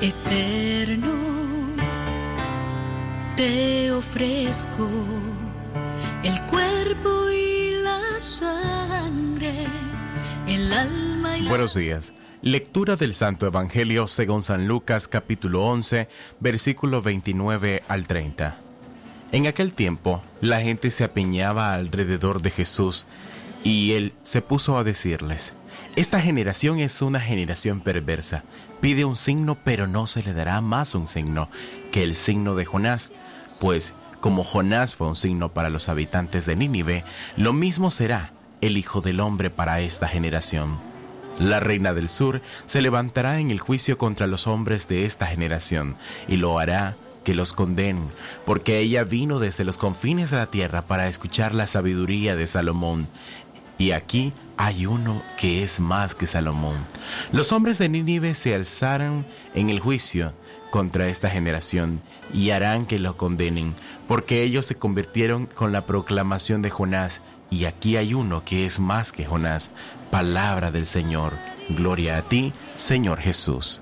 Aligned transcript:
eterno, 0.00 1.14
te 3.36 3.92
ofrezco 3.92 4.88
el 6.22 6.40
cuerpo 6.46 7.30
y 7.30 7.82
la 7.82 8.18
sangre, 8.18 9.54
el 10.46 10.72
alma 10.72 11.38
y 11.38 11.48
Buenos 11.48 11.74
días. 11.74 12.12
Lectura 12.42 12.96
del 12.96 13.12
Santo 13.12 13.46
Evangelio 13.46 14.06
según 14.06 14.42
San 14.42 14.66
Lucas 14.66 15.08
capítulo 15.08 15.66
11, 15.66 16.08
versículo 16.40 17.02
29 17.02 17.82
al 17.86 18.06
30. 18.06 18.58
En 19.32 19.46
aquel 19.46 19.74
tiempo, 19.74 20.22
la 20.40 20.62
gente 20.62 20.90
se 20.90 21.04
apiñaba 21.04 21.74
alrededor 21.74 22.40
de 22.40 22.50
Jesús 22.50 23.06
y 23.62 23.92
él 23.92 24.14
se 24.22 24.40
puso 24.40 24.78
a 24.78 24.84
decirles, 24.84 25.52
Esta 25.96 26.20
generación 26.20 26.78
es 26.78 27.02
una 27.02 27.20
generación 27.20 27.80
perversa. 27.80 28.44
Pide 28.80 29.04
un 29.04 29.16
signo, 29.16 29.56
pero 29.64 29.86
no 29.86 30.06
se 30.06 30.22
le 30.22 30.32
dará 30.32 30.60
más 30.60 30.94
un 30.94 31.08
signo 31.08 31.48
que 31.90 32.04
el 32.04 32.14
signo 32.14 32.54
de 32.54 32.64
Jonás, 32.64 33.10
pues 33.60 33.92
como 34.20 34.44
Jonás 34.44 34.94
fue 34.94 35.08
un 35.08 35.16
signo 35.16 35.52
para 35.52 35.68
los 35.68 35.88
habitantes 35.88 36.46
de 36.46 36.54
Nínive, 36.54 37.04
lo 37.36 37.52
mismo 37.52 37.90
será 37.90 38.32
el 38.60 38.76
Hijo 38.76 39.00
del 39.00 39.18
Hombre 39.18 39.50
para 39.50 39.80
esta 39.80 40.06
generación. 40.06 40.78
La 41.38 41.58
reina 41.58 41.92
del 41.92 42.08
sur 42.08 42.40
se 42.66 42.82
levantará 42.82 43.40
en 43.40 43.50
el 43.50 43.58
juicio 43.58 43.98
contra 43.98 44.26
los 44.26 44.46
hombres 44.46 44.88
de 44.88 45.06
esta 45.06 45.26
generación 45.26 45.96
y 46.28 46.36
lo 46.36 46.58
hará 46.58 46.96
que 47.24 47.34
los 47.34 47.52
condenen, 47.52 48.10
porque 48.46 48.78
ella 48.78 49.04
vino 49.04 49.38
desde 49.38 49.64
los 49.64 49.76
confines 49.76 50.30
de 50.30 50.36
la 50.36 50.46
tierra 50.46 50.82
para 50.82 51.08
escuchar 51.08 51.54
la 51.54 51.66
sabiduría 51.66 52.36
de 52.36 52.46
Salomón. 52.46 53.08
Y 53.78 53.92
aquí 53.92 54.34
hay 54.60 54.84
uno 54.84 55.22
que 55.38 55.62
es 55.62 55.80
más 55.80 56.14
que 56.14 56.26
Salomón. 56.26 56.84
Los 57.32 57.50
hombres 57.50 57.78
de 57.78 57.88
Nínive 57.88 58.34
se 58.34 58.54
alzaron 58.54 59.24
en 59.54 59.70
el 59.70 59.80
juicio 59.80 60.34
contra 60.70 61.08
esta 61.08 61.30
generación 61.30 62.02
y 62.34 62.50
harán 62.50 62.84
que 62.84 62.98
lo 62.98 63.16
condenen, 63.16 63.74
porque 64.06 64.42
ellos 64.42 64.66
se 64.66 64.74
convirtieron 64.74 65.46
con 65.46 65.72
la 65.72 65.86
proclamación 65.86 66.60
de 66.60 66.68
Jonás. 66.68 67.22
Y 67.48 67.64
aquí 67.64 67.96
hay 67.96 68.12
uno 68.12 68.44
que 68.44 68.66
es 68.66 68.78
más 68.78 69.12
que 69.12 69.24
Jonás. 69.24 69.70
Palabra 70.10 70.70
del 70.70 70.84
Señor. 70.84 71.32
Gloria 71.70 72.18
a 72.18 72.22
ti, 72.22 72.52
Señor 72.76 73.18
Jesús. 73.18 73.80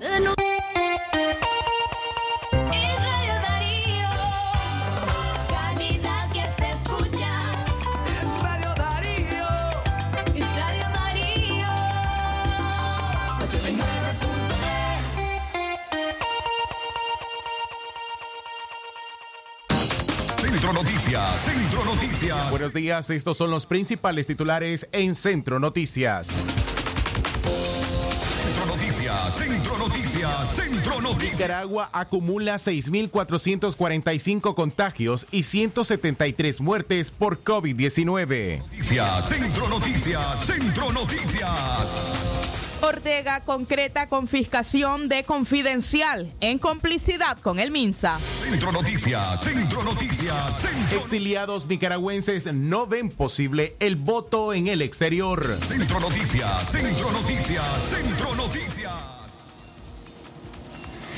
Buenos 22.69 22.83
días, 22.83 23.09
estos 23.09 23.35
son 23.35 23.49
los 23.49 23.65
principales 23.65 24.27
titulares 24.27 24.87
en 24.91 25.15
Centro 25.15 25.59
Noticias. 25.59 26.27
Centro 26.27 28.65
Noticias, 28.67 29.33
Centro 29.33 29.77
Noticias, 29.79 30.55
Centro 30.55 31.01
Noticias. 31.01 31.33
Nicaragua 31.33 31.89
acumula 31.91 32.57
6.445 32.57 34.53
contagios 34.53 35.25
y 35.31 35.41
173 35.43 36.61
muertes 36.61 37.09
por 37.09 37.43
COVID-19. 37.43 38.59
Noticias, 38.59 39.29
Centro 39.29 39.67
Noticias, 39.67 40.45
Centro 40.45 40.91
Noticias. 40.91 42.48
Ortega 42.81 43.41
concreta 43.41 44.07
confiscación 44.07 45.09
de 45.09 45.23
Confidencial 45.23 46.33
en 46.39 46.59
complicidad 46.59 47.37
con 47.39 47.59
el 47.59 47.71
MINSA. 47.71 48.19
Centro 48.41 48.71
Noticias, 48.71 49.41
Centro 49.41 49.83
Noticias, 49.83 50.61
Centro, 50.61 50.99
Exiliados 50.99 51.67
nicaragüenses 51.67 52.53
no 52.53 52.87
ven 52.87 53.09
posible 53.09 53.75
el 53.79 53.97
voto 53.97 54.53
en 54.53 54.67
el 54.67 54.81
exterior. 54.81 55.45
Centro 55.67 55.99
Noticias, 55.99 56.69
Centro 56.71 57.11
Noticias, 57.11 57.65
Centro 57.89 58.35
Noticias. 58.35 59.18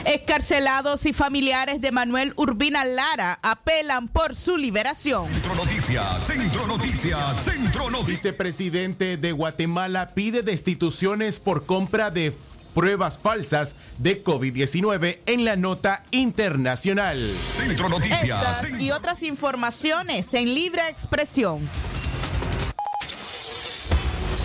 Excarcelados 0.05 1.05
y 1.05 1.13
familiares 1.13 1.81
de 1.81 1.91
Manuel 1.91 2.33
Urbina 2.35 2.83
Lara 2.85 3.39
apelan 3.41 4.07
por 4.07 4.35
su 4.35 4.57
liberación. 4.57 5.31
Centro 5.31 5.55
Noticias, 5.55 6.23
Centro 6.23 6.67
Noticias, 6.67 7.43
Centro 7.43 7.89
Noticias. 7.89 8.07
Vicepresidente 8.07 9.17
de 9.17 9.31
Guatemala 9.31 10.09
pide 10.13 10.41
destituciones 10.41 11.39
por 11.39 11.65
compra 11.65 12.11
de 12.11 12.33
pruebas 12.73 13.17
falsas 13.17 13.75
de 13.97 14.23
COVID-19 14.23 15.19
en 15.25 15.45
la 15.45 15.55
nota 15.55 16.03
internacional. 16.11 17.17
Centro 17.57 17.89
Noticias, 17.89 18.63
Estas 18.63 18.81
y 18.81 18.91
otras 18.91 19.23
informaciones 19.23 20.33
en 20.33 20.53
libre 20.53 20.87
expresión. 20.89 21.69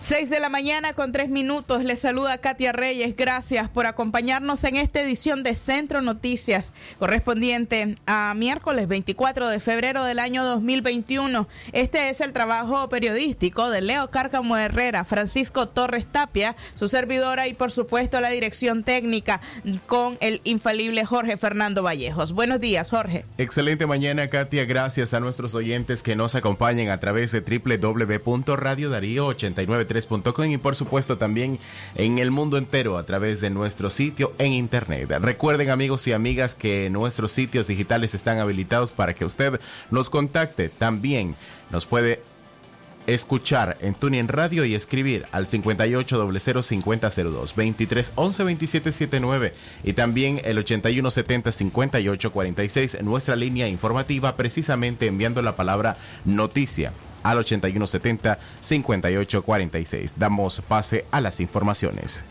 6 0.00 0.30
de 0.30 0.38
la 0.38 0.48
mañana 0.48 0.92
con 0.92 1.10
3 1.10 1.28
minutos. 1.28 1.82
Les 1.82 1.98
saluda 1.98 2.38
Katia 2.38 2.70
Reyes. 2.70 3.16
Gracias 3.16 3.68
por 3.68 3.86
acompañarnos 3.86 4.62
en 4.62 4.76
esta 4.76 5.02
edición 5.02 5.42
de 5.42 5.56
Centro 5.56 6.02
Noticias 6.02 6.72
correspondiente 7.00 7.96
a 8.06 8.32
miércoles 8.36 8.86
24 8.86 9.48
de 9.48 9.58
febrero 9.58 10.04
del 10.04 10.20
año 10.20 10.44
2021. 10.44 11.48
Este 11.72 12.10
es 12.10 12.20
el 12.20 12.32
trabajo 12.32 12.88
periodístico 12.88 13.70
de 13.70 13.80
Leo 13.80 14.08
Cárcamo 14.12 14.56
Herrera, 14.56 15.04
Francisco 15.04 15.68
Torres 15.68 16.06
Tapia, 16.06 16.54
su 16.76 16.86
servidora 16.86 17.48
y 17.48 17.54
por 17.54 17.72
supuesto 17.72 18.20
la 18.20 18.30
dirección 18.30 18.84
técnica 18.84 19.40
con 19.88 20.16
el 20.20 20.40
infalible 20.44 21.04
Jorge 21.04 21.36
Fernando 21.36 21.82
Vallejos. 21.82 22.32
Buenos 22.34 22.60
días, 22.60 22.90
Jorge. 22.90 23.24
Excelente 23.36 23.84
mañana, 23.86 24.30
Katia. 24.30 24.64
Gracias 24.64 25.12
a 25.12 25.18
nuestros 25.18 25.56
oyentes 25.56 26.04
que 26.04 26.14
nos 26.14 26.36
acompañan 26.36 26.88
a 26.90 27.00
través 27.00 27.32
de 27.32 27.40
www.radiodarío893.com 29.88 30.50
y 30.50 30.58
por 30.58 30.76
supuesto 30.76 31.18
también 31.18 31.58
en 31.94 32.18
el 32.18 32.30
mundo 32.30 32.58
entero 32.58 32.98
a 32.98 33.04
través 33.04 33.40
de 33.40 33.50
nuestro 33.50 33.90
sitio 33.90 34.32
en 34.38 34.52
internet. 34.52 35.10
Recuerden 35.20 35.70
amigos 35.70 36.06
y 36.06 36.12
amigas 36.12 36.54
que 36.54 36.88
nuestros 36.90 37.32
sitios 37.32 37.66
digitales 37.66 38.14
están 38.14 38.38
habilitados 38.38 38.92
para 38.92 39.14
que 39.14 39.24
usted 39.24 39.60
nos 39.90 40.10
contacte. 40.10 40.68
También 40.68 41.34
nos 41.70 41.86
puede 41.86 42.20
escuchar 43.06 43.78
en 43.80 43.94
TuneIn 43.94 44.28
Radio 44.28 44.66
y 44.66 44.74
escribir 44.74 45.24
al 45.32 45.46
58005002 45.46 47.54
23 47.56 48.12
11 48.14 48.44
27 48.44 48.92
79 48.92 49.54
y 49.82 49.94
también 49.94 50.42
el 50.44 50.58
8170 50.58 51.50
58 51.50 52.32
46 52.32 53.02
nuestra 53.02 53.34
línea 53.34 53.66
informativa 53.66 54.36
precisamente 54.36 55.06
enviando 55.06 55.40
la 55.40 55.56
palabra 55.56 55.96
noticia 56.26 56.92
al 57.22 57.38
8170 57.38 58.38
58 58.60 59.42
46 59.42 60.14
damos 60.16 60.60
pase 60.66 61.04
a 61.10 61.20
las 61.20 61.40
informaciones 61.40 62.24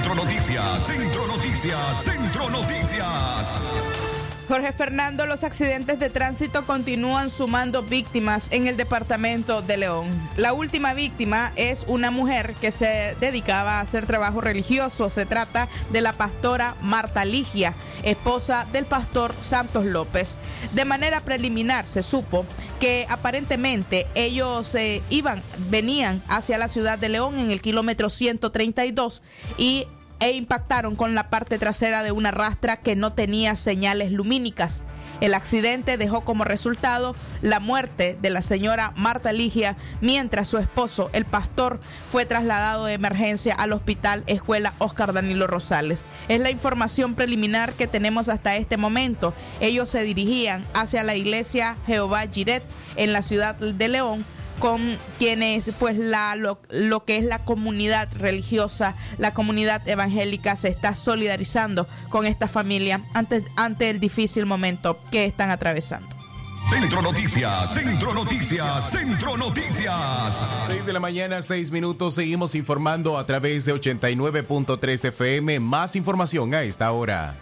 Centro 0.00 0.14
Noticias, 0.14 0.86
Centro 0.86 1.26
Noticias, 1.26 2.04
Centro 2.04 2.48
Noticias. 2.48 4.09
Jorge 4.50 4.72
Fernando, 4.72 5.26
los 5.26 5.44
accidentes 5.44 6.00
de 6.00 6.10
tránsito 6.10 6.66
continúan 6.66 7.30
sumando 7.30 7.84
víctimas 7.84 8.48
en 8.50 8.66
el 8.66 8.76
departamento 8.76 9.62
de 9.62 9.76
León. 9.76 10.08
La 10.36 10.52
última 10.54 10.92
víctima 10.92 11.52
es 11.54 11.84
una 11.86 12.10
mujer 12.10 12.54
que 12.60 12.72
se 12.72 13.16
dedicaba 13.20 13.78
a 13.78 13.82
hacer 13.82 14.06
trabajo 14.06 14.40
religioso. 14.40 15.08
Se 15.08 15.24
trata 15.24 15.68
de 15.92 16.00
la 16.00 16.14
pastora 16.14 16.74
Marta 16.80 17.24
Ligia, 17.24 17.74
esposa 18.02 18.66
del 18.72 18.86
pastor 18.86 19.36
Santos 19.38 19.84
López. 19.84 20.34
De 20.72 20.84
manera 20.84 21.20
preliminar 21.20 21.86
se 21.86 22.02
supo 22.02 22.44
que 22.80 23.06
aparentemente 23.08 24.08
ellos 24.16 24.74
eh, 24.74 25.00
iban, 25.10 25.40
venían 25.68 26.20
hacia 26.26 26.58
la 26.58 26.66
ciudad 26.66 26.98
de 26.98 27.08
León 27.08 27.38
en 27.38 27.52
el 27.52 27.62
kilómetro 27.62 28.08
132 28.08 29.22
y 29.58 29.86
e 30.20 30.32
impactaron 30.32 30.96
con 30.96 31.14
la 31.14 31.30
parte 31.30 31.58
trasera 31.58 32.02
de 32.02 32.12
una 32.12 32.30
rastra 32.30 32.76
que 32.76 32.94
no 32.96 33.12
tenía 33.12 33.56
señales 33.56 34.12
lumínicas. 34.12 34.84
El 35.20 35.34
accidente 35.34 35.98
dejó 35.98 36.22
como 36.22 36.44
resultado 36.44 37.14
la 37.42 37.60
muerte 37.60 38.16
de 38.20 38.30
la 38.30 38.40
señora 38.40 38.92
Marta 38.96 39.32
Ligia, 39.32 39.76
mientras 40.00 40.48
su 40.48 40.56
esposo, 40.58 41.10
el 41.12 41.26
pastor, 41.26 41.78
fue 42.10 42.24
trasladado 42.24 42.86
de 42.86 42.94
emergencia 42.94 43.54
al 43.54 43.72
hospital 43.72 44.24
Escuela 44.26 44.72
Oscar 44.78 45.12
Danilo 45.12 45.46
Rosales. 45.46 46.00
Es 46.28 46.40
la 46.40 46.50
información 46.50 47.14
preliminar 47.14 47.74
que 47.74 47.86
tenemos 47.86 48.28
hasta 48.30 48.56
este 48.56 48.78
momento. 48.78 49.34
Ellos 49.60 49.90
se 49.90 50.02
dirigían 50.02 50.66
hacia 50.72 51.02
la 51.02 51.16
iglesia 51.16 51.76
Jehová 51.86 52.22
Giret 52.32 52.62
en 52.96 53.12
la 53.12 53.22
ciudad 53.22 53.54
de 53.56 53.88
León 53.88 54.24
con 54.60 54.96
quienes 55.18 55.70
pues 55.78 55.96
la 55.96 56.36
lo, 56.36 56.60
lo, 56.70 57.04
que 57.04 57.16
es 57.16 57.24
la 57.24 57.44
comunidad 57.44 58.08
religiosa, 58.14 58.94
la 59.18 59.34
comunidad 59.34 59.86
evangélica 59.88 60.54
se 60.54 60.68
está 60.68 60.94
solidarizando 60.94 61.88
con 62.10 62.26
esta 62.26 62.46
familia 62.46 63.02
ante, 63.14 63.44
ante 63.56 63.90
el 63.90 63.98
difícil 63.98 64.46
momento 64.46 65.00
que 65.10 65.24
están 65.24 65.50
atravesando. 65.50 66.20
Centro 66.68 67.02
Noticias, 67.02 67.74
Centro 67.74 68.14
Noticias, 68.14 68.90
Centro 68.92 69.36
Noticias. 69.36 70.40
6 70.68 70.86
de 70.86 70.92
la 70.92 71.00
mañana, 71.00 71.42
6 71.42 71.70
minutos. 71.72 72.14
Seguimos 72.14 72.54
informando 72.54 73.18
a 73.18 73.26
través 73.26 73.64
de 73.64 73.74
89.3 73.74 75.08
FM. 75.08 75.58
Más 75.58 75.96
información 75.96 76.54
a 76.54 76.62
esta 76.62 76.92
hora. 76.92 77.34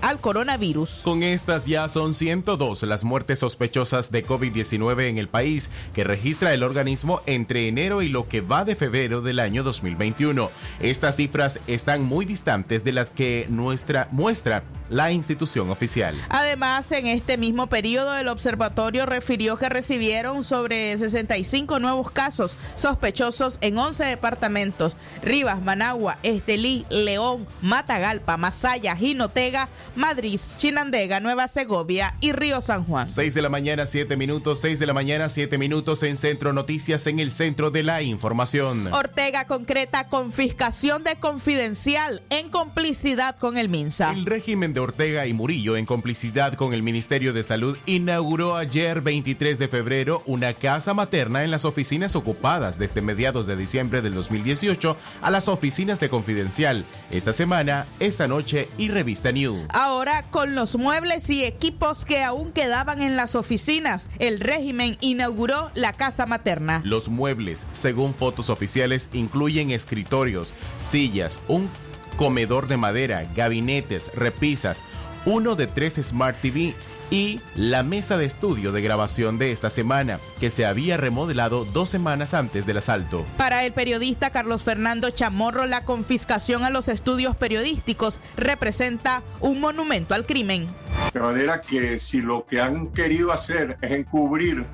al 0.04 0.20
coronavirus. 0.20 1.00
Con 1.02 1.22
estas 1.22 1.64
ya 1.64 1.88
son 1.88 2.12
102 2.12 2.82
las 2.82 3.04
muertes 3.04 3.38
sospechosas 3.38 4.10
de 4.10 4.26
COVID-19 4.26 5.08
en 5.08 5.16
el 5.16 5.28
país 5.28 5.70
que 5.94 6.04
registra 6.04 6.52
el 6.52 6.62
organismo 6.62 7.22
entre 7.24 7.68
enero 7.68 8.02
y 8.02 8.10
lo 8.10 8.28
que 8.28 8.42
va 8.42 8.66
de 8.66 8.76
febrero 8.76 9.22
del 9.22 9.40
año 9.40 9.62
2021. 9.62 10.50
Estas 10.80 11.16
cifras 11.16 11.58
están 11.66 12.02
muy 12.04 12.26
distantes 12.26 12.84
de 12.84 12.92
las 12.92 13.08
que 13.08 13.46
nuestra 13.48 14.08
muestra 14.10 14.62
la 14.90 15.10
institución 15.10 15.70
oficial. 15.70 16.14
Además, 16.28 16.92
en 16.92 17.06
este 17.06 17.38
mismo 17.38 17.68
periodo 17.68 18.14
el 18.16 18.28
observatorio 18.28 19.06
refirió 19.06 19.56
que 19.56 19.70
recibieron 19.70 20.44
sobre 20.44 20.96
65 20.98 21.80
nuevos 21.80 22.10
casos 22.10 22.58
sospechosos 22.76 23.58
en 23.62 23.78
11 23.78 24.04
departamentos: 24.04 24.96
Rivas, 25.22 25.62
Managua, 25.62 26.18
Estelí, 26.22 26.84
León, 26.90 27.46
Matagalpa, 27.62 28.36
Masaya, 28.36 28.94
Jinotega, 28.94 29.68
Madrid, 29.96 30.40
Chinandega, 30.56 31.20
Nueva 31.20 31.48
Segovia 31.48 32.14
y 32.20 32.32
Río 32.32 32.60
San 32.60 32.84
Juan. 32.84 33.08
6 33.08 33.34
de 33.34 33.42
la 33.42 33.48
mañana, 33.48 33.86
7 33.86 34.16
minutos, 34.16 34.60
6 34.60 34.78
de 34.78 34.86
la 34.86 34.92
mañana, 34.92 35.28
7 35.28 35.58
minutos 35.58 36.02
en 36.02 36.16
Centro 36.16 36.52
Noticias 36.52 37.06
en 37.06 37.20
el 37.20 37.32
centro 37.32 37.70
de 37.70 37.82
la 37.82 38.02
información. 38.02 38.92
Ortega 38.92 39.46
concreta 39.46 40.08
confiscación 40.08 41.04
de 41.04 41.16
confidencial 41.16 42.22
en 42.30 42.50
complicidad 42.50 43.36
con 43.36 43.56
el 43.56 43.68
MINSA. 43.68 44.12
El 44.12 44.26
régimen 44.26 44.72
de 44.72 44.80
Ortega 44.80 45.26
y 45.26 45.32
Murillo, 45.32 45.76
en 45.76 45.86
complicidad 45.86 46.54
con 46.54 46.72
el 46.72 46.82
Ministerio 46.82 47.32
de 47.32 47.42
Salud, 47.42 47.76
inauguró 47.86 48.56
ayer 48.56 49.00
23 49.00 49.58
de 49.58 49.68
febrero 49.68 50.22
una 50.26 50.54
casa 50.54 50.94
materna 50.94 51.44
en 51.44 51.50
las 51.50 51.64
oficinas 51.64 52.16
ocupadas 52.16 52.78
desde 52.78 53.00
mediados 53.00 53.46
de 53.46 53.56
diciembre 53.56 54.02
del 54.02 54.14
2018 54.14 54.96
a 55.22 55.30
las 55.30 55.48
oficinas 55.48 56.00
de 56.00 56.08
Confidencial. 56.08 56.84
Esta 57.10 57.32
semana, 57.32 57.86
esta 58.00 58.28
noche 58.28 58.68
y 58.78 58.88
Revista 58.88 59.32
New. 59.32 59.66
Ahora, 59.84 60.22
con 60.30 60.54
los 60.54 60.76
muebles 60.76 61.28
y 61.28 61.44
equipos 61.44 62.06
que 62.06 62.22
aún 62.22 62.52
quedaban 62.52 63.02
en 63.02 63.16
las 63.16 63.34
oficinas, 63.34 64.08
el 64.18 64.40
régimen 64.40 64.96
inauguró 65.02 65.70
la 65.74 65.92
casa 65.92 66.24
materna. 66.24 66.80
Los 66.86 67.10
muebles, 67.10 67.66
según 67.74 68.14
fotos 68.14 68.48
oficiales, 68.48 69.10
incluyen 69.12 69.70
escritorios, 69.70 70.54
sillas, 70.78 71.38
un 71.48 71.68
comedor 72.16 72.66
de 72.66 72.78
madera, 72.78 73.28
gabinetes, 73.36 74.10
repisas, 74.14 74.80
uno 75.26 75.54
de 75.54 75.66
tres 75.66 76.00
Smart 76.02 76.40
TV 76.40 76.74
y 77.14 77.40
la 77.54 77.84
mesa 77.84 78.16
de 78.16 78.24
estudio 78.24 78.72
de 78.72 78.82
grabación 78.82 79.38
de 79.38 79.52
esta 79.52 79.70
semana, 79.70 80.18
que 80.40 80.50
se 80.50 80.66
había 80.66 80.96
remodelado 80.96 81.64
dos 81.64 81.88
semanas 81.88 82.34
antes 82.34 82.66
del 82.66 82.78
asalto. 82.78 83.24
Para 83.36 83.64
el 83.64 83.72
periodista 83.72 84.30
Carlos 84.30 84.64
Fernando 84.64 85.10
Chamorro, 85.10 85.64
la 85.66 85.84
confiscación 85.84 86.64
a 86.64 86.70
los 86.70 86.88
estudios 86.88 87.36
periodísticos 87.36 88.20
representa 88.36 89.22
un 89.40 89.60
monumento 89.60 90.16
al 90.16 90.26
crimen. 90.26 90.66
De 91.12 91.20
manera 91.20 91.60
que 91.60 92.00
si 92.00 92.20
lo 92.20 92.46
que 92.46 92.60
han 92.60 92.88
querido 92.88 93.30
hacer 93.30 93.78
es 93.80 93.92
encubrir 93.92 94.66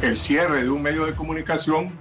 el 0.00 0.16
cierre 0.16 0.62
de 0.62 0.70
un 0.70 0.80
medio 0.80 1.04
de 1.04 1.12
comunicación, 1.12 1.92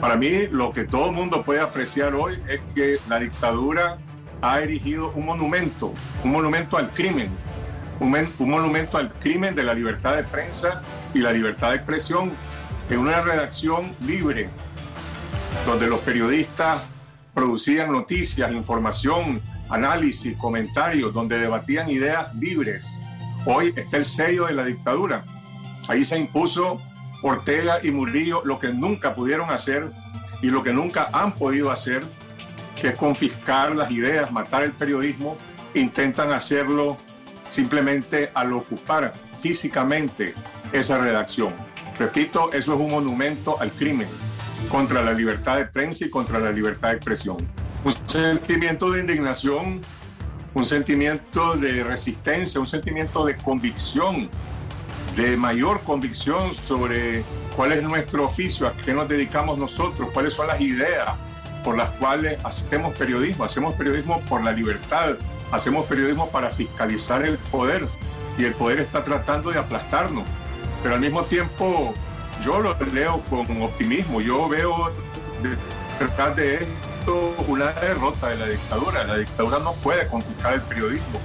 para 0.00 0.16
mí 0.16 0.48
lo 0.50 0.72
que 0.72 0.82
todo 0.82 1.10
el 1.10 1.12
mundo 1.12 1.44
puede 1.44 1.60
apreciar 1.60 2.16
hoy 2.16 2.42
es 2.48 2.60
que 2.74 2.98
la 3.08 3.20
dictadura 3.20 3.98
ha 4.42 4.58
erigido 4.58 5.12
un 5.14 5.24
monumento, 5.26 5.94
un 6.24 6.32
monumento 6.32 6.76
al 6.76 6.90
crimen, 6.90 7.28
un, 8.04 8.10
men- 8.10 8.32
un 8.38 8.50
monumento 8.50 8.98
al 8.98 9.12
crimen 9.12 9.54
de 9.54 9.64
la 9.64 9.74
libertad 9.74 10.14
de 10.16 10.22
prensa 10.22 10.82
y 11.12 11.18
la 11.18 11.32
libertad 11.32 11.70
de 11.70 11.76
expresión 11.76 12.32
en 12.90 12.98
una 12.98 13.22
redacción 13.22 13.94
libre, 14.06 14.50
donde 15.66 15.86
los 15.86 16.00
periodistas 16.00 16.84
producían 17.32 17.90
noticias, 17.90 18.52
información, 18.52 19.40
análisis, 19.70 20.36
comentarios, 20.36 21.12
donde 21.12 21.38
debatían 21.38 21.88
ideas 21.88 22.32
libres. 22.34 23.00
Hoy 23.46 23.72
está 23.74 23.96
el 23.96 24.04
sello 24.04 24.46
de 24.46 24.52
la 24.52 24.64
dictadura. 24.64 25.24
Ahí 25.88 26.04
se 26.04 26.18
impuso 26.18 26.80
Ortega 27.22 27.78
y 27.82 27.90
Murillo 27.90 28.42
lo 28.44 28.58
que 28.58 28.72
nunca 28.72 29.14
pudieron 29.14 29.50
hacer 29.50 29.90
y 30.42 30.48
lo 30.48 30.62
que 30.62 30.74
nunca 30.74 31.08
han 31.12 31.32
podido 31.32 31.70
hacer, 31.70 32.04
que 32.80 32.94
confiscar 32.94 33.74
las 33.74 33.90
ideas, 33.90 34.30
matar 34.30 34.62
el 34.62 34.72
periodismo. 34.72 35.36
Intentan 35.72 36.32
hacerlo 36.32 36.98
simplemente 37.54 38.30
al 38.34 38.52
ocupar 38.52 39.12
físicamente 39.40 40.34
esa 40.72 40.98
redacción. 40.98 41.54
Repito, 41.98 42.52
eso 42.52 42.74
es 42.74 42.80
un 42.80 42.90
monumento 42.90 43.60
al 43.60 43.70
crimen 43.70 44.08
contra 44.68 45.02
la 45.02 45.12
libertad 45.12 45.58
de 45.58 45.66
prensa 45.66 46.04
y 46.06 46.10
contra 46.10 46.40
la 46.40 46.50
libertad 46.50 46.88
de 46.90 46.96
expresión. 46.96 47.36
Un 47.84 47.92
sentimiento 48.08 48.90
de 48.90 49.00
indignación, 49.00 49.80
un 50.54 50.66
sentimiento 50.66 51.56
de 51.56 51.84
resistencia, 51.84 52.60
un 52.60 52.66
sentimiento 52.66 53.24
de 53.24 53.36
convicción, 53.36 54.28
de 55.16 55.36
mayor 55.36 55.80
convicción 55.82 56.52
sobre 56.52 57.22
cuál 57.54 57.72
es 57.72 57.82
nuestro 57.84 58.24
oficio, 58.24 58.66
a 58.66 58.72
qué 58.72 58.94
nos 58.94 59.08
dedicamos 59.08 59.58
nosotros, 59.58 60.08
cuáles 60.12 60.32
son 60.32 60.48
las 60.48 60.60
ideas 60.60 61.14
por 61.62 61.76
las 61.76 61.90
cuales 61.90 62.44
hacemos 62.44 62.96
periodismo. 62.98 63.44
Hacemos 63.44 63.74
periodismo 63.74 64.20
por 64.22 64.42
la 64.42 64.52
libertad, 64.52 65.16
hacemos 65.54 65.86
periodismo 65.86 66.28
para 66.30 66.50
fiscalizar 66.50 67.24
el 67.24 67.38
poder 67.38 67.86
y 68.36 68.44
el 68.44 68.54
poder 68.54 68.80
está 68.80 69.04
tratando 69.04 69.50
de 69.50 69.58
aplastarnos. 69.58 70.24
Pero 70.82 70.94
al 70.96 71.00
mismo 71.00 71.22
tiempo 71.22 71.94
yo 72.42 72.60
lo 72.60 72.76
leo 72.92 73.22
con 73.30 73.62
optimismo, 73.62 74.20
yo 74.20 74.48
veo 74.48 74.92
detrás 75.98 76.36
de 76.36 76.56
esto 76.56 77.34
una 77.46 77.70
derrota 77.72 78.28
de 78.28 78.36
la 78.36 78.46
dictadura. 78.46 79.04
La 79.04 79.16
dictadura 79.16 79.58
no 79.60 79.72
puede 79.74 80.06
confiscar 80.08 80.54
el 80.54 80.62
periodismo. 80.62 81.20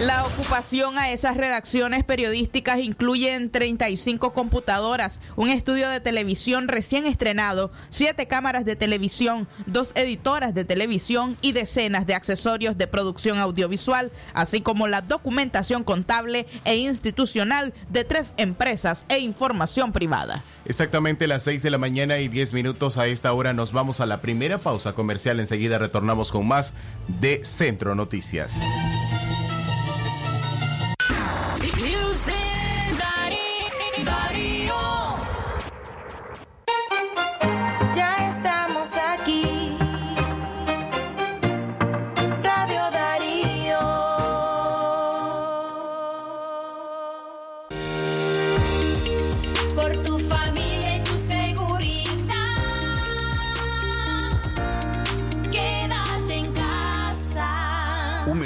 La 0.00 0.24
ocupación 0.24 0.96
a 0.96 1.10
esas 1.10 1.36
redacciones 1.36 2.04
periodísticas 2.04 2.78
incluye 2.78 3.48
35 3.48 4.32
computadoras, 4.32 5.20
un 5.34 5.48
estudio 5.48 5.88
de 5.88 5.98
televisión 5.98 6.68
recién 6.68 7.04
estrenado, 7.04 7.72
siete 7.88 8.28
cámaras 8.28 8.64
de 8.64 8.76
televisión, 8.76 9.48
dos 9.66 9.90
editoras 9.96 10.54
de 10.54 10.64
televisión 10.64 11.36
y 11.40 11.50
decenas 11.50 12.06
de 12.06 12.14
accesorios 12.14 12.78
de 12.78 12.86
producción 12.86 13.38
audiovisual, 13.38 14.12
así 14.34 14.60
como 14.60 14.86
la 14.86 15.00
documentación 15.00 15.82
contable 15.82 16.46
e 16.64 16.76
institucional 16.76 17.74
de 17.88 18.04
tres 18.04 18.34
empresas 18.36 19.04
e 19.08 19.18
información 19.18 19.90
privada. 19.90 20.44
Exactamente 20.64 21.26
las 21.26 21.42
6 21.42 21.60
de 21.64 21.70
la 21.70 21.78
mañana 21.78 22.18
y 22.18 22.28
10 22.28 22.52
minutos 22.52 22.98
a 22.98 23.08
esta 23.08 23.32
hora 23.32 23.52
nos 23.52 23.72
vamos 23.72 24.00
a 24.00 24.06
la 24.06 24.20
primera 24.20 24.58
pausa 24.58 24.92
comercial. 24.92 25.40
Enseguida 25.40 25.76
retornamos 25.76 26.30
con 26.30 26.46
más 26.46 26.72
de 27.20 27.44
Centro 27.44 27.96
Noticias. 27.96 28.60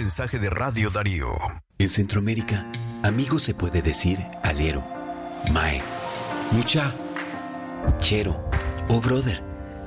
Mensaje 0.03 0.41
de 0.41 0.51
Radio 0.51 0.91
Darío. 0.91 1.29
En 1.79 1.89
Centroamérica, 1.89 2.67
amigo 3.05 3.39
se 3.39 3.55
puede 3.55 3.83
decir 3.83 4.19
alero, 4.43 4.85
mae, 5.53 5.81
mucha, 6.51 6.93
chero 8.01 8.45
o 8.89 9.01
brother. 9.01 9.41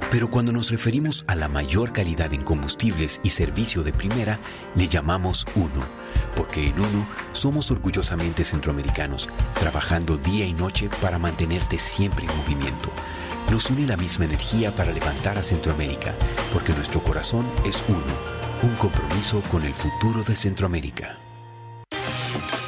Pero 0.09 0.31
cuando 0.31 0.53
nos 0.53 0.71
referimos 0.71 1.25
a 1.27 1.35
la 1.35 1.49
mayor 1.49 1.91
calidad 1.91 2.33
en 2.33 2.43
combustibles 2.43 3.19
y 3.23 3.29
servicio 3.31 3.83
de 3.83 3.91
primera, 3.91 4.39
le 4.73 4.87
llamamos 4.87 5.45
uno. 5.53 5.83
Porque 6.37 6.65
en 6.65 6.79
uno 6.79 7.05
somos 7.33 7.69
orgullosamente 7.69 8.45
centroamericanos, 8.45 9.27
trabajando 9.59 10.15
día 10.15 10.45
y 10.45 10.53
noche 10.53 10.87
para 11.01 11.19
mantenerte 11.19 11.77
siempre 11.77 12.25
en 12.25 12.37
movimiento. 12.37 12.89
Nos 13.51 13.69
une 13.69 13.85
la 13.85 13.97
misma 13.97 14.23
energía 14.23 14.73
para 14.73 14.93
levantar 14.93 15.37
a 15.37 15.43
Centroamérica, 15.43 16.13
porque 16.53 16.71
nuestro 16.71 17.03
corazón 17.03 17.45
es 17.65 17.83
uno, 17.89 18.34
un 18.63 18.75
compromiso 18.75 19.41
con 19.51 19.63
el 19.63 19.73
futuro 19.73 20.23
de 20.23 20.35
Centroamérica. 20.35 21.17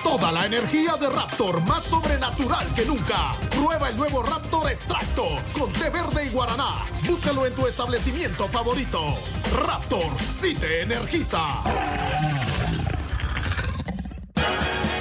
Toda 0.03 0.32
la 0.32 0.46
energía 0.46 0.96
de 0.96 1.10
Raptor 1.10 1.62
más 1.65 1.84
sobrenatural 1.84 2.67
que 2.74 2.86
nunca. 2.86 3.32
Prueba 3.50 3.89
el 3.89 3.98
nuevo 3.98 4.24
Raptor 4.24 4.72
Extracto 4.72 5.27
con 5.58 5.72
té 5.74 5.89
verde 5.89 6.25
y 6.25 6.29
guaraná. 6.29 6.84
Búscalo 7.06 7.46
en 7.46 7.53
tu 7.53 7.67
establecimiento 7.67 8.48
favorito. 8.48 9.01
Raptor, 9.65 10.08
sí 10.29 10.56
te 10.56 10.82
energiza. 10.82 11.63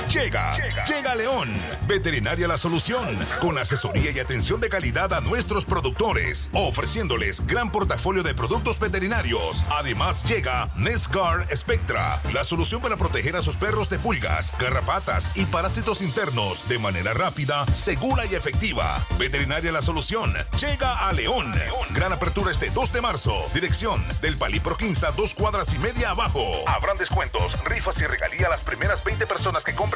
Llega, 0.08 0.54
llega, 0.86 1.14
León. 1.16 1.52
Veterinaria 1.88 2.46
La 2.46 2.56
Solución. 2.56 3.18
Con 3.40 3.58
asesoría 3.58 4.12
y 4.12 4.20
atención 4.20 4.60
de 4.60 4.68
calidad 4.68 5.12
a 5.12 5.20
nuestros 5.20 5.64
productores. 5.64 6.48
Ofreciéndoles 6.52 7.44
gran 7.46 7.72
portafolio 7.72 8.22
de 8.22 8.32
productos 8.32 8.78
veterinarios. 8.78 9.64
Además 9.68 10.22
llega 10.24 10.70
Nescar 10.76 11.46
Spectra. 11.54 12.20
La 12.32 12.44
solución 12.44 12.80
para 12.80 12.96
proteger 12.96 13.36
a 13.36 13.42
sus 13.42 13.56
perros 13.56 13.90
de 13.90 13.98
pulgas, 13.98 14.52
garrapatas 14.60 15.32
y 15.34 15.44
parásitos 15.44 16.00
internos 16.00 16.68
de 16.68 16.78
manera 16.78 17.12
rápida, 17.12 17.66
segura 17.74 18.26
y 18.26 18.34
efectiva. 18.34 19.04
Veterinaria 19.18 19.72
La 19.72 19.82
Solución. 19.82 20.34
Llega 20.60 21.08
a 21.08 21.12
León. 21.12 21.52
Gran 21.90 22.12
apertura 22.12 22.52
este 22.52 22.70
2 22.70 22.92
de 22.92 23.00
marzo. 23.00 23.34
Dirección 23.52 24.04
del 24.22 24.36
Palipro 24.36 24.76
15, 24.76 25.06
dos 25.16 25.34
cuadras 25.34 25.74
y 25.74 25.78
media 25.78 26.10
abajo. 26.10 26.44
Habrán 26.66 26.96
descuentos, 26.96 27.62
rifas 27.64 28.00
y 28.00 28.06
regalía 28.06 28.46
a 28.46 28.50
las 28.50 28.62
primeras 28.62 29.02
20 29.02 29.26
personas 29.26 29.64
que 29.64 29.74
compren 29.74 29.95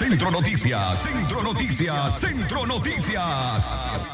Centro 0.00 0.30
Noticias, 0.30 1.02
Centro 1.02 1.42
Noticias, 1.42 2.18
Centro 2.18 2.66
Noticias. 2.66 3.68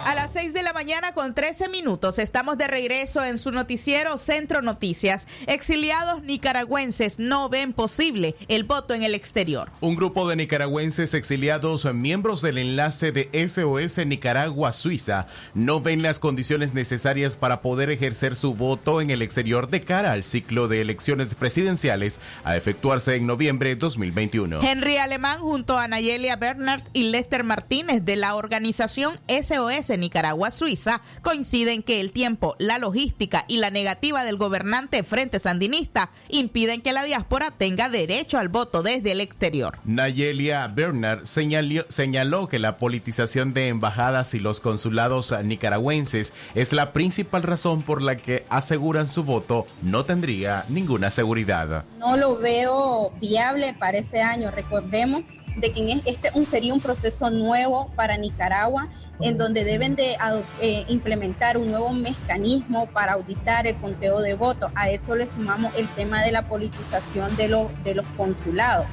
A 0.04 0.14
las 0.16 0.32
6 0.32 0.52
de 0.52 0.64
la 0.64 0.72
mañana 0.72 1.14
con 1.14 1.32
13 1.32 1.68
minutos 1.68 2.18
estamos 2.18 2.58
de 2.58 2.66
regreso 2.66 3.24
en 3.24 3.38
su 3.38 3.52
noticiero 3.52 4.18
Centro 4.18 4.62
Noticias. 4.62 5.28
Exiliados 5.46 6.24
nicaragüenses 6.24 7.20
no 7.20 7.48
ven 7.48 7.72
posible 7.72 8.34
el 8.48 8.64
voto 8.64 8.94
en 8.94 9.04
el 9.04 9.14
exterior. 9.14 9.70
Un 9.80 9.94
grupo 9.94 10.28
de 10.28 10.34
nicaragüenses 10.34 11.14
exiliados, 11.14 11.84
miembros 11.94 12.42
del 12.42 12.58
enlace 12.58 13.12
de 13.12 13.30
SOS 13.48 14.04
Nicaragua-Suiza, 14.04 15.28
no 15.54 15.80
ven 15.80 16.02
las 16.02 16.18
condiciones 16.18 16.74
necesarias 16.74 17.36
para 17.36 17.62
poder 17.62 17.90
ejercer 17.90 18.34
su 18.34 18.56
voto 18.56 19.00
en 19.00 19.10
el 19.10 19.22
exterior 19.22 19.70
de 19.70 19.82
cara 19.82 20.10
al 20.10 20.24
ciclo 20.24 20.66
de 20.66 20.80
elecciones 20.80 21.32
presidenciales 21.36 22.18
a 22.42 22.56
efectuarse 22.56 23.14
en 23.14 23.28
noviembre 23.28 23.68
de 23.68 23.76
2021. 23.76 24.62
Henry 24.62 24.96
Alemán 24.96 25.38
junto 25.38 25.75
a 25.78 25.88
Nayelia 25.88 26.36
Bernard 26.36 26.82
y 26.92 27.04
Lester 27.10 27.44
Martínez 27.44 28.04
de 28.04 28.16
la 28.16 28.34
organización 28.34 29.18
SOS 29.28 29.90
Nicaragua-Suiza 29.98 31.00
coinciden 31.22 31.82
que 31.82 32.00
el 32.00 32.12
tiempo, 32.12 32.56
la 32.58 32.78
logística 32.78 33.44
y 33.48 33.58
la 33.58 33.70
negativa 33.70 34.24
del 34.24 34.36
gobernante 34.36 35.02
Frente 35.02 35.38
Sandinista 35.38 36.10
impiden 36.28 36.82
que 36.82 36.92
la 36.92 37.04
diáspora 37.04 37.50
tenga 37.50 37.88
derecho 37.88 38.38
al 38.38 38.48
voto 38.48 38.82
desde 38.82 39.12
el 39.12 39.20
exterior. 39.20 39.78
Nayelia 39.84 40.66
Bernard 40.68 41.24
señaló, 41.26 41.84
señaló 41.88 42.48
que 42.48 42.58
la 42.58 42.78
politización 42.78 43.54
de 43.54 43.68
embajadas 43.68 44.34
y 44.34 44.38
los 44.38 44.60
consulados 44.60 45.34
nicaragüenses 45.42 46.32
es 46.54 46.72
la 46.72 46.92
principal 46.92 47.42
razón 47.42 47.82
por 47.82 48.02
la 48.02 48.16
que 48.16 48.44
aseguran 48.48 49.08
su 49.08 49.24
voto 49.24 49.66
no 49.82 50.04
tendría 50.04 50.64
ninguna 50.68 51.10
seguridad. 51.10 51.84
No 51.98 52.16
lo 52.16 52.38
veo 52.38 53.12
viable 53.20 53.74
para 53.78 53.98
este 53.98 54.20
año. 54.20 54.50
Recordemos 54.50 55.24
de 55.56 55.72
que 55.72 56.00
este 56.04 56.30
un, 56.34 56.46
sería 56.46 56.74
un 56.74 56.80
proceso 56.80 57.30
nuevo 57.30 57.90
para 57.96 58.16
Nicaragua 58.16 58.88
en 59.20 59.38
donde 59.38 59.64
deben 59.64 59.96
de 59.96 60.16
eh, 60.60 60.84
implementar 60.88 61.56
un 61.56 61.70
nuevo 61.70 61.90
mecanismo 61.90 62.86
para 62.86 63.14
auditar 63.14 63.66
el 63.66 63.76
conteo 63.76 64.20
de 64.20 64.34
votos. 64.34 64.70
A 64.74 64.90
eso 64.90 65.14
le 65.14 65.26
sumamos 65.26 65.74
el 65.76 65.88
tema 65.88 66.22
de 66.22 66.32
la 66.32 66.42
politización 66.42 67.34
de, 67.36 67.48
los 67.48 67.68
de 67.84 67.94
los 67.94 68.06
consulados. 68.16 68.86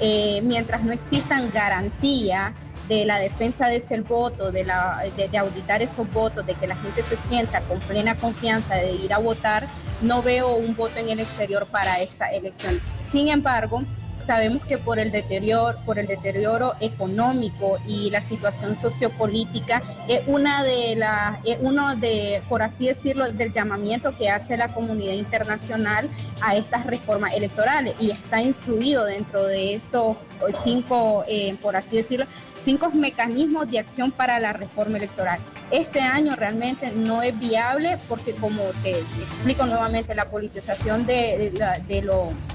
Eh, 0.00 0.40
mientras 0.42 0.82
no 0.82 0.92
existan 0.92 1.50
garantías 1.52 2.52
de 2.88 3.04
la 3.04 3.18
defensa 3.18 3.68
de 3.68 3.76
ese 3.76 4.00
voto, 4.00 4.52
de, 4.52 4.64
la, 4.64 5.02
de, 5.16 5.38
auditar 5.38 5.82
esos 5.82 6.10
votos, 6.12 6.46
de 6.46 6.54
que 6.54 6.66
la 6.66 6.76
gente 6.76 7.02
se 7.02 7.16
sienta 7.28 7.60
con 7.62 7.78
plena 7.80 8.16
confianza 8.16 8.74
de 8.76 8.92
ir 8.92 9.12
a 9.12 9.18
votar, 9.18 9.66
no 10.02 10.22
veo 10.22 10.54
un 10.56 10.76
voto 10.76 10.98
en 10.98 11.08
el 11.08 11.20
exterior 11.20 11.66
para 11.66 12.00
esta 12.00 12.30
elección. 12.30 12.78
Sin 13.10 13.28
embargo, 13.28 13.82
Sabemos 14.26 14.64
que 14.64 14.78
por 14.78 14.98
el 14.98 15.10
deterioro, 15.10 15.78
por 15.84 15.98
el 15.98 16.06
deterioro 16.06 16.74
económico 16.80 17.78
y 17.86 18.10
la 18.10 18.22
situación 18.22 18.74
sociopolítica 18.74 19.82
es 20.08 20.22
una 20.26 20.62
de 20.64 20.96
las, 20.96 21.38
uno 21.60 21.94
de, 21.96 22.40
por 22.48 22.62
así 22.62 22.86
decirlo, 22.86 23.30
del 23.30 23.52
llamamiento 23.52 24.16
que 24.16 24.30
hace 24.30 24.56
la 24.56 24.68
comunidad 24.68 25.12
internacional 25.12 26.08
a 26.40 26.56
estas 26.56 26.86
reformas 26.86 27.34
electorales 27.34 27.94
y 28.00 28.10
está 28.12 28.40
incluido 28.40 29.04
dentro 29.04 29.46
de 29.46 29.74
estos 29.74 30.16
cinco, 30.62 31.24
eh, 31.28 31.56
por 31.60 31.76
así 31.76 31.96
decirlo, 31.96 32.26
cinco 32.58 32.90
mecanismos 32.92 33.70
de 33.70 33.78
acción 33.78 34.10
para 34.10 34.40
la 34.40 34.54
reforma 34.54 34.96
electoral. 34.96 35.38
Este 35.70 36.00
año 36.00 36.34
realmente 36.36 36.92
no 36.92 37.22
es 37.22 37.38
viable 37.38 37.98
porque, 38.08 38.32
como 38.32 38.62
te 38.82 38.98
explico 38.98 39.66
nuevamente, 39.66 40.14
la 40.14 40.26
politización 40.26 41.04
de, 41.04 41.50
de, 41.50 42.02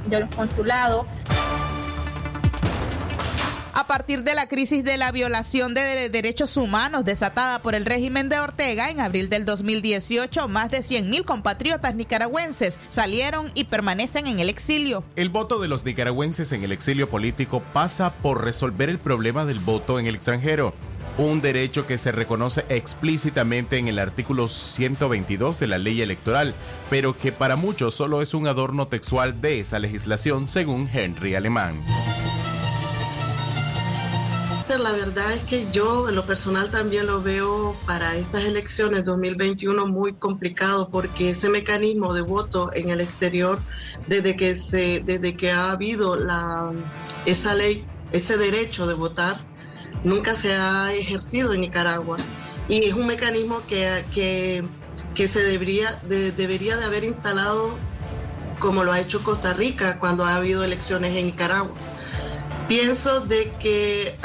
de 0.08 0.20
los 0.20 0.30
consulados 0.36 1.06
a 3.80 3.88
partir 3.88 4.24
de 4.24 4.36
la 4.36 4.50
crisis 4.50 4.84
de 4.84 4.98
la 4.98 5.14
violación 5.14 5.74
de 5.74 6.10
derechos 6.10 6.58
humanos 6.58 7.06
desatada 7.06 7.60
por 7.60 7.76
el 7.76 7.86
régimen 7.86 8.28
de 8.28 8.38
Ortega 8.38 8.90
en 8.90 9.00
abril 9.00 9.30
del 9.30 9.46
2018, 9.46 10.50
más 10.50 10.70
de 10.70 10.80
100.000 10.80 11.24
compatriotas 11.24 11.96
nicaragüenses 11.96 12.78
salieron 12.90 13.48
y 13.54 13.64
permanecen 13.64 14.28
en 14.28 14.40
el 14.40 14.50
exilio. 14.50 15.06
El 15.16 15.30
voto 15.30 15.62
de 15.62 15.70
los 15.70 15.86
nicaragüenses 15.86 16.52
en 16.52 16.66
el 16.66 16.74
exilio 16.74 17.10
político 17.10 17.64
pasa 17.72 18.12
por 18.16 18.44
resolver 18.44 18.90
el 18.90 19.00
problema 19.00 19.46
del 19.46 19.60
voto 19.60 19.98
en 19.98 20.08
el 20.08 20.16
extranjero 20.16 20.74
un 21.18 21.42
derecho 21.42 21.86
que 21.86 21.98
se 21.98 22.14
reconoce 22.14 22.66
explícitamente 22.70 23.78
en 23.78 23.90
el 23.90 24.00
artículo 24.00 24.48
122 24.48 25.60
de 25.60 25.68
la 25.68 25.78
ley 25.78 26.02
electoral, 26.02 26.54
pero 26.90 27.18
que 27.18 27.34
para 27.34 27.58
muchos 27.58 27.94
solo 27.94 28.22
es 28.22 28.34
un 28.34 28.48
adorno 28.48 28.88
textual 28.88 29.42
de 29.42 29.60
esa 29.60 29.80
legislación, 29.80 30.48
según 30.48 30.90
Henry 30.94 31.36
Alemán 31.36 31.82
la 34.78 34.92
verdad 34.92 35.34
es 35.34 35.42
que 35.44 35.66
yo 35.72 36.10
en 36.10 36.16
lo 36.16 36.24
personal 36.24 36.70
también 36.70 37.08
lo 37.08 37.22
veo 37.22 37.76
para 37.88 38.16
estas 38.16 38.44
elecciones 38.44 39.04
2021 39.04 39.88
muy 39.88 40.14
complicado 40.14 40.90
porque 40.90 41.32
ese 41.32 41.50
mecanismo 41.50 42.14
de 42.14 42.22
voto 42.22 42.72
en 42.74 42.90
el 42.90 43.02
exterior, 43.02 43.60
desde 44.08 44.36
que, 44.36 44.54
se, 44.56 45.02
desde 45.04 45.36
que 45.36 45.52
ha 45.52 45.72
habido 45.72 46.16
la, 46.16 46.72
esa 47.26 47.56
ley, 47.56 47.84
ese 48.12 48.38
derecho 48.38 48.86
de 48.86 48.94
votar, 48.94 49.42
nunca 50.04 50.36
se 50.36 50.54
ha 50.54 50.94
ejercido 50.94 51.54
en 51.54 51.62
Nicaragua. 51.62 52.18
Y 52.68 52.84
es 52.84 52.94
un 52.94 53.08
mecanismo 53.08 53.62
que, 53.68 54.04
que, 54.14 54.64
que 55.16 55.28
se 55.28 55.44
debería 55.44 56.00
de, 56.08 56.32
debería 56.32 56.78
de 56.78 56.86
haber 56.86 57.04
instalado 57.04 57.72
como 58.60 58.84
lo 58.84 58.92
ha 58.92 59.00
hecho 59.00 59.24
Costa 59.24 59.54
Rica 59.54 60.00
cuando 60.00 60.26
ha 60.26 60.36
habido 60.36 60.64
elecciones 60.64 61.16
en 61.16 61.26
Nicaragua 61.26 61.74
Pienso 62.70 63.22
de 63.22 63.52
que 63.60 64.16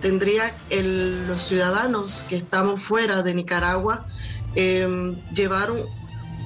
tendría 0.00 0.54
los 0.70 1.42
ciudadanos 1.42 2.22
que 2.28 2.36
estamos 2.36 2.80
fuera 2.84 3.24
de 3.24 3.34
Nicaragua 3.34 4.06
em, 4.54 5.16
llevar 5.34 5.72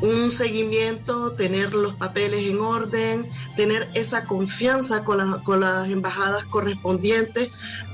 un, 0.00 0.32
seguimiento, 0.32 1.32
tener 1.32 1.74
los 1.74 1.92
papeles 1.96 2.50
en 2.50 2.60
orden, 2.60 3.28
tener 3.56 3.90
esa 3.92 4.24
confianza 4.24 5.04
con, 5.04 5.42
con 5.42 5.60
las 5.60 5.86
embajadas 5.86 6.44
correspondientes 6.44 7.50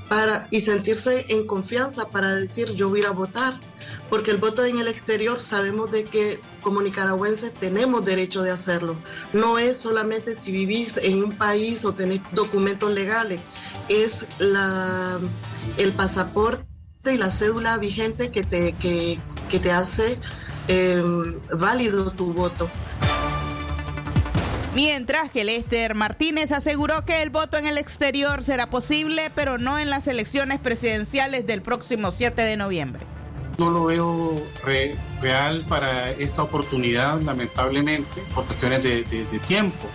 para, 0.09 0.49
y 0.51 0.61
sentirse 0.61 1.27
en 1.29 1.47
confianza 1.47 2.09
para 2.09 2.35
decir 2.35 2.73
yo 2.75 2.89
voy 2.89 3.05
a 3.05 3.11
votar 3.11 3.61
porque 4.09 4.31
el 4.31 4.39
voto 4.39 4.65
en 4.65 4.79
el 4.79 4.89
exterior 4.89 5.41
sabemos 5.43 5.91
de 5.91 6.05
que 6.05 6.41
como 6.63 6.81
nicaragüenses 6.81 7.53
tenemos 7.53 8.05
derecho 8.05 8.43
de 8.43 8.51
hacerlo. 8.51 8.97
No 9.33 9.59
es 9.59 9.77
solamente 9.77 10.35
si 10.35 10.51
vivís 10.51 10.97
en 10.97 11.23
un 11.23 11.33
país 11.33 11.85
o 11.85 11.95
tenés 11.95 12.21
documentos 12.33 12.93
legales, 12.93 13.41
es 13.89 14.27
la, 14.39 15.19
el 15.77 15.93
pasaporte 15.93 16.65
y 17.07 17.17
la 17.19 17.31
cédula 17.31 17.77
vigente 17.79 18.31
que 18.31 18.45
te, 18.45 18.73
que, 18.73 19.21
te 19.59 19.73
hace 19.73 20.19
em, 20.69 21.39
válido 21.53 22.11
tu 22.13 22.33
voto. 22.33 22.69
Mientras 24.75 25.31
que 25.31 25.45
Lester 25.45 25.95
Martínez 25.95 26.53
aseguró 26.53 27.05
que 27.05 27.23
el 27.23 27.31
voto 27.31 27.57
en 27.57 27.67
el 27.67 27.79
exterior 27.79 28.43
será 28.43 28.71
posible, 28.71 29.31
pero 29.35 29.59
no 29.59 29.79
en 29.79 29.91
las 29.91 30.07
elecciones 30.07 30.61
presidenciales 30.61 31.47
del 31.47 31.63
próximo 31.63 32.11
7 32.11 32.43
de 32.43 32.57
noviembre 32.57 33.07
no 33.59 33.71
lo 33.71 33.87
veo 33.87 34.41
real 35.21 35.65
para 35.69 36.13
esta 36.13 36.45
oportunidad, 36.45 37.21
lamentablemente, 37.21 38.23
por 38.35 38.45
cuestiones 38.45 38.83
de, 38.85 39.03
tiempo. 39.47 39.89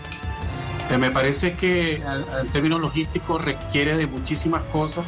Eh, 0.92 0.98
me 0.98 1.12
parece 1.12 1.54
que 1.54 1.96
en 1.96 2.48
términos 2.52 2.82
logísticos 2.82 3.44
requiere 3.44 3.96
de 3.96 4.06
muchísimas 4.06 4.64
cosas, 4.66 5.06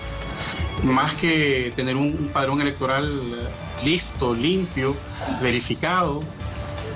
más 0.84 1.14
que 1.16 1.74
tener 1.76 1.98
un, 1.98 2.30
padrón 2.34 2.62
electoral 2.62 3.22
listo, 3.84 4.34
limpio, 4.34 4.96
verificado, 5.42 6.24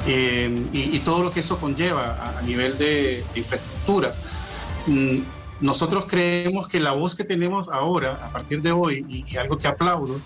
eh, 0.08 0.66
y, 0.72 1.00
todo 1.00 1.24
lo 1.24 1.32
que 1.32 1.42
eso 1.42 1.58
conlleva 1.60 2.38
a, 2.38 2.42
nivel 2.42 2.78
de, 2.78 3.24
infraestructura. 3.36 4.14
Mm, 4.88 5.20
nosotros 5.62 6.06
creemos 6.08 6.68
que 6.68 6.80
la 6.80 6.94
voz 6.94 7.16
que 7.16 7.24
tenemos 7.24 7.68
ahora, 7.70 8.20
a 8.24 8.30
partir 8.30 8.62
de 8.62 8.72
hoy, 8.72 9.06
y 9.08 9.36
algo 9.36 9.58
que 9.58 9.68
aplaudo, 9.68 10.20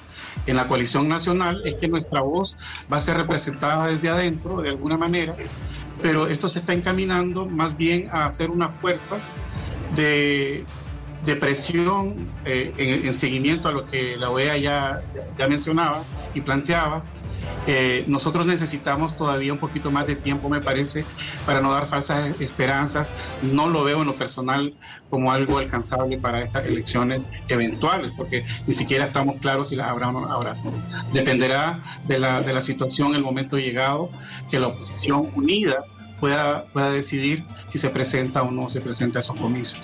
en 0.46 0.56
la 0.58 0.68
coalición 0.68 1.08
nacional 1.08 1.62
es 1.66 1.76
que 1.76 1.88
nuestra 1.88 2.22
voz 2.22 2.56
va 2.92 2.98
a 2.98 3.02
ser 3.02 3.18
representada 3.18 3.88
desde 3.88 4.10
adentro 4.10 4.62
de 4.62 4.70
alguna 4.70 4.98
manera, 4.98 5.36
pero 6.02 6.28
esto 6.28 6.50
se 6.50 6.60
está 6.60 6.74
encaminando 6.74 7.46
más 7.46 7.78
bien 7.78 8.10
a 8.12 8.26
hacer 8.26 8.52
una 8.52 8.70
fuerza 8.70 9.18
de, 9.96 10.66
presión 11.40 12.30
eh, 12.46 12.74
en, 12.78 13.14
seguimiento 13.14 13.70
a 13.70 13.72
lo 13.72 13.86
que 13.86 14.18
la 14.18 14.30
OEA 14.30 14.58
ya, 14.58 15.02
ya 15.38 15.48
mencionaba 15.48 16.04
y 16.36 16.42
planteaba 16.42 17.04
eh, 17.66 18.04
nosotros 18.08 18.46
necesitamos 18.46 19.16
todavía 19.16 19.54
un 19.54 19.60
poquito 19.60 19.92
más 19.92 20.06
de 20.08 20.16
tiempo, 20.16 20.50
me 20.50 20.62
parece, 20.62 21.06
para 21.46 21.62
no 21.62 21.72
dar 21.72 21.88
falsas 21.88 22.40
esperanzas. 22.42 23.14
No 23.42 23.70
lo 23.70 23.84
veo 23.84 24.02
en 24.02 24.08
lo 24.08 24.14
personal 24.14 24.74
como 25.10 25.32
algo 25.32 25.58
alcanzable 25.58 26.18
para 26.18 26.40
estas 26.40 26.66
elecciones 26.66 27.30
eventuales, 27.48 28.12
porque 28.16 28.46
ni 28.68 28.74
siquiera 28.74 29.06
estamos 29.06 29.38
claros 29.38 29.70
si 29.70 29.76
las 29.76 29.90
habrá 29.90 30.10
o 30.10 30.12
no 30.12 30.32
habrá. 30.32 30.56
Dependerá 31.12 31.84
de 32.06 32.20
la, 32.20 32.42
de 32.42 32.54
la 32.54 32.62
situación, 32.62 33.16
el 33.16 33.24
momento 33.24 33.58
llegado, 33.58 34.10
que 34.50 34.60
la 34.60 34.68
oposición 34.68 35.30
unida 35.36 35.80
pueda, 36.20 36.66
pueda 36.66 36.92
decidir 36.92 37.44
si 37.68 37.78
se 37.78 37.90
presenta 37.90 38.44
o 38.44 38.52
no 38.52 38.70
se 38.70 38.82
presenta 38.82 39.20
a 39.20 39.22
esos 39.22 39.36
comicios. 39.36 39.82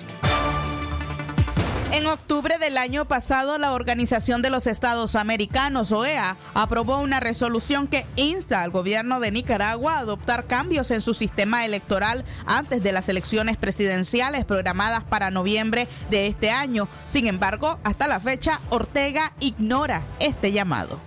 En 1.99 2.07
octubre 2.07 2.57
del 2.59 2.77
año 2.77 3.03
pasado, 3.03 3.57
la 3.57 3.73
Organización 3.73 4.41
de 4.41 4.49
los 4.49 4.67
Estados 4.67 5.15
Americanos, 5.15 5.91
OEA, 5.91 6.37
aprobó 6.53 6.99
una 6.99 7.19
resolución 7.19 7.87
que 7.87 8.05
insta 8.15 8.63
al 8.63 8.71
gobierno 8.71 9.19
de 9.19 9.31
Nicaragua 9.31 9.95
a 9.95 9.99
adoptar 9.99 10.45
cambios 10.45 10.91
en 10.91 11.01
su 11.01 11.13
sistema 11.13 11.65
electoral 11.65 12.23
antes 12.45 12.81
de 12.83 12.93
las 12.93 13.09
elecciones 13.09 13.57
presidenciales 13.57 14.45
programadas 14.45 15.03
para 15.03 15.29
noviembre 15.29 15.89
de 16.09 16.27
este 16.27 16.51
año. 16.51 16.87
Sin 17.05 17.27
embargo, 17.27 17.81
hasta 17.83 18.07
la 18.07 18.21
fecha, 18.21 18.61
Ortega 18.69 19.33
ignora 19.41 20.01
este 20.21 20.53
llamado. 20.53 21.01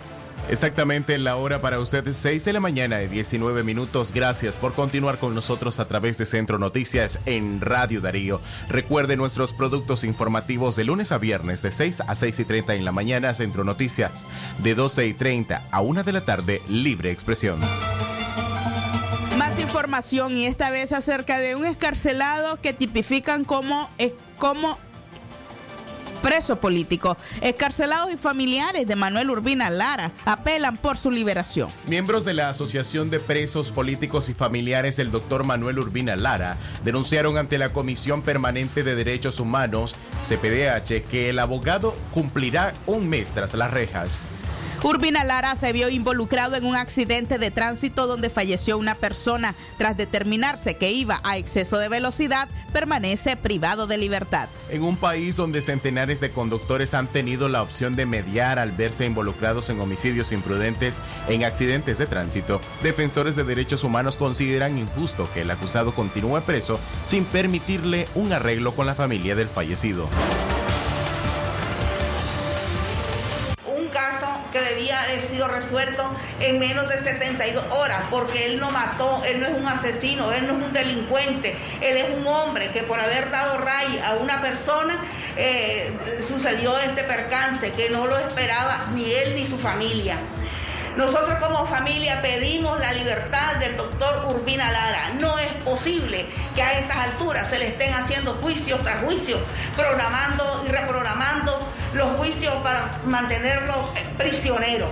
Exactamente 0.53 1.17
la 1.17 1.37
hora 1.37 1.63
para 1.63 1.81
usted, 1.81 2.13
6 2.13 2.45
de 2.45 2.53
la 2.53 2.61
mañana 2.61 2.99
de 2.99 3.09
19 3.09 3.65
minutos. 3.65 4.13
Gracias 4.13 4.59
por 4.59 4.75
continuar 4.75 5.17
con 5.17 5.35
nosotros 5.35 5.81
a 5.81 5.89
través 5.89 6.19
de 6.19 6.27
Centro 6.27 6.59
Noticias 6.59 7.21
en 7.25 7.63
Radio 7.63 8.03
Darío. 8.03 8.39
Recuerde 8.69 9.17
nuestros 9.17 9.55
productos 9.55 10.05
informativos 10.05 10.77
de 10.77 10.85
lunes 10.85 11.11
a 11.11 11.17
viernes 11.17 11.63
de 11.63 11.73
6 11.73 12.03
a 12.07 12.15
6 12.15 12.41
y 12.41 12.45
30 12.45 12.75
en 12.75 12.85
la 12.85 12.93
mañana, 12.93 13.33
Centro 13.33 13.65
Noticias, 13.65 14.27
de 14.63 14.75
12 14.75 15.07
y 15.07 15.15
30 15.15 15.69
a 15.71 15.81
1 15.81 16.03
de 16.03 16.13
la 16.13 16.21
tarde, 16.21 16.61
Libre 16.69 17.11
Expresión. 17.11 17.59
Más 19.39 19.59
información 19.59 20.37
y 20.37 20.45
esta 20.45 20.69
vez 20.69 20.93
acerca 20.93 21.39
de 21.39 21.57
un 21.57 21.65
escarcelado 21.65 22.61
que 22.61 22.75
tipifican 22.75 23.47
como, 23.47 23.89
como 24.37 24.79
preso 26.23 26.57
político. 26.61 27.17
Escarcelados 27.41 28.13
y 28.13 28.17
familiares 28.17 28.87
de 28.87 28.97
Manuel 28.97 29.31
Urbina 29.31 29.69
Lara 29.69 30.13
apelan 30.25 30.77
por 30.77 30.97
su 30.97 31.11
liberación. 31.11 31.69
Miembros 31.87 32.25
de 32.25 32.35
la 32.35 32.49
Asociación 32.49 33.11
de 33.11 33.21
Presos 33.21 33.71
Políticos 33.71 34.29
y 34.29 34.35
Familiares 34.35 34.97
del 34.97 35.11
doctor 35.11 35.45
Manuel 35.45 35.81
Urbina 35.81 36.17
Lara 36.17 36.57
denunciaron 36.85 37.37
ante 37.37 37.59
la 37.59 37.73
Comisión 37.73 38.23
Permanente 38.23 38.83
de 38.83 38.95
Derechos 38.95 39.41
Humanos, 39.41 39.95
CPDH, 40.23 41.03
que 41.11 41.29
el 41.29 41.39
abogado 41.39 41.95
cumplirá 42.15 42.73
un 42.87 43.09
mes 43.09 43.33
tras 43.33 43.55
las 43.55 43.73
rejas. 43.73 44.21
Urbina 44.85 45.23
Lara 45.23 45.55
se 45.55 45.73
vio 45.73 45.89
involucrado 45.89 46.57
en 46.57 46.65
un 46.65 46.75
accidente 46.75 47.39
de 47.39 47.53
tránsito 47.53 48.09
donde 48.09 48.31
falleció 48.31 48.77
una 48.79 48.97
persona. 48.97 49.55
Tras 49.79 49.97
determinarse 49.97 50.77
que 50.77 50.91
iba 50.91 51.21
a 51.23 51.39
exceso 51.39 51.79
de 51.79 51.89
velocidad, 51.89 52.49
permanece 52.73 53.37
privado 53.37 53.87
de 53.87 53.97
libertad. 53.97 54.49
En 54.71 54.83
un 54.83 54.97
país 54.97 55.37
donde 55.37 55.63
centenares 55.63 56.21
de 56.21 56.33
conductores 56.33 56.95
han 56.95 57.07
tenido 57.07 57.49
la 57.49 57.63
opción 57.63 57.95
de 57.95 58.07
mediar 58.07 58.59
al 58.59 58.73
verse 58.73 59.07
involucrados 59.07 59.71
en 59.71 59.81
homicidios 59.81 60.33
imprudentes 60.33 61.01
en 61.29 61.45
accidentes 61.45 61.99
de 61.99 62.07
tránsito, 62.07 62.61
defensores 62.83 63.37
de 63.37 63.45
derechos 63.45 63.85
humanos 63.85 64.17
consideran 64.17 64.79
injusto 64.79 65.29
que 65.33 65.43
el 65.43 65.51
acusado 65.53 65.95
continúe 65.95 66.41
preso 66.41 66.81
sin 67.07 67.25
permitirle 67.25 68.09
un 68.17 68.33
arreglo 68.33 68.75
con 68.75 68.87
la 68.87 68.97
familia 68.97 69.37
del 69.37 69.49
fallecido. 69.49 70.09
Que 74.53 74.61
debía 74.61 75.03
haber 75.03 75.29
sido 75.29 75.49
resuelto 75.49 76.09
en 76.41 76.59
menos 76.59 76.89
de 76.89 77.03
72 77.03 77.65
horas, 77.71 78.03
porque 78.11 78.47
él 78.47 78.61
no 78.61 78.71
mató, 78.71 79.23
él 79.25 79.41
no 79.41 79.47
es 79.47 79.55
un 79.55 79.67
asesino, 79.67 80.33
él 80.33 80.47
no 80.47 80.59
es 80.59 80.65
un 80.65 80.73
delincuente, 80.73 81.57
él 81.81 81.97
es 81.97 82.15
un 82.15 82.27
hombre 82.27 82.69
que 82.69 82.83
por 82.83 83.01
haber 83.01 83.31
dado 83.31 83.59
ray 83.59 84.01
a 84.05 84.15
una 84.15 84.41
persona 84.41 84.97
eh, 85.37 85.93
sucedió 86.27 86.79
este 86.79 87.03
percance 87.05 87.73
que 87.73 87.89
no 87.91 88.07
lo 88.07 88.17
esperaba 88.19 88.87
ni 88.95 89.13
él 89.13 89.35
ni 89.35 89.47
su 89.47 89.59
familia. 89.59 90.17
Nosotros 90.97 91.39
como 91.39 91.67
familia 91.67 92.21
pedimos 92.21 92.79
la 92.79 92.93
libertad 92.93 93.57
del 93.57 93.79
doctor 93.79 94.27
Urbina 94.29 94.71
Lara. 94.71 95.15
No 95.19 95.39
es 95.39 95.51
posible 95.65 96.27
que 96.55 96.63
a 96.63 96.81
estas 96.81 96.97
alturas 96.99 97.49
se 97.49 97.59
le 97.59 97.69
estén 97.69 97.95
haciendo 97.95 98.35
juicios 98.35 98.83
tras 98.83 99.03
juicios, 99.03 99.41
programando 99.75 100.65
y 100.67 100.71
reprogramando 100.71 101.67
los 101.95 102.09
juicios 102.17 102.55
para 102.63 103.01
mantenerlo 103.07 103.75
eh, 103.97 104.15
prisionero. 104.17 104.87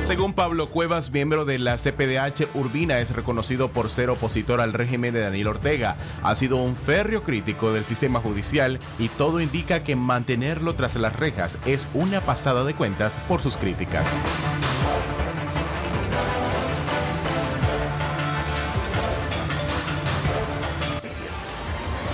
Según 0.00 0.34
Pablo 0.34 0.68
Cuevas, 0.68 1.12
miembro 1.12 1.44
de 1.44 1.60
la 1.60 1.76
CPDH, 1.76 2.48
Urbina 2.54 2.98
es 2.98 3.14
reconocido 3.14 3.68
por 3.68 3.88
ser 3.88 4.10
opositor 4.10 4.60
al 4.60 4.72
régimen 4.72 5.14
de 5.14 5.20
Daniel 5.20 5.46
Ortega. 5.46 5.96
Ha 6.22 6.34
sido 6.34 6.56
un 6.56 6.76
férreo 6.76 7.22
crítico 7.22 7.72
del 7.72 7.84
sistema 7.84 8.18
judicial 8.18 8.80
y 8.98 9.08
todo 9.08 9.40
indica 9.40 9.84
que 9.84 9.94
mantenerlo 9.94 10.74
tras 10.74 10.96
las 10.96 11.14
rejas 11.14 11.58
es 11.66 11.88
una 11.94 12.20
pasada 12.20 12.64
de 12.64 12.74
cuentas 12.74 13.20
por 13.28 13.40
sus 13.40 13.56
críticas. 13.56 14.04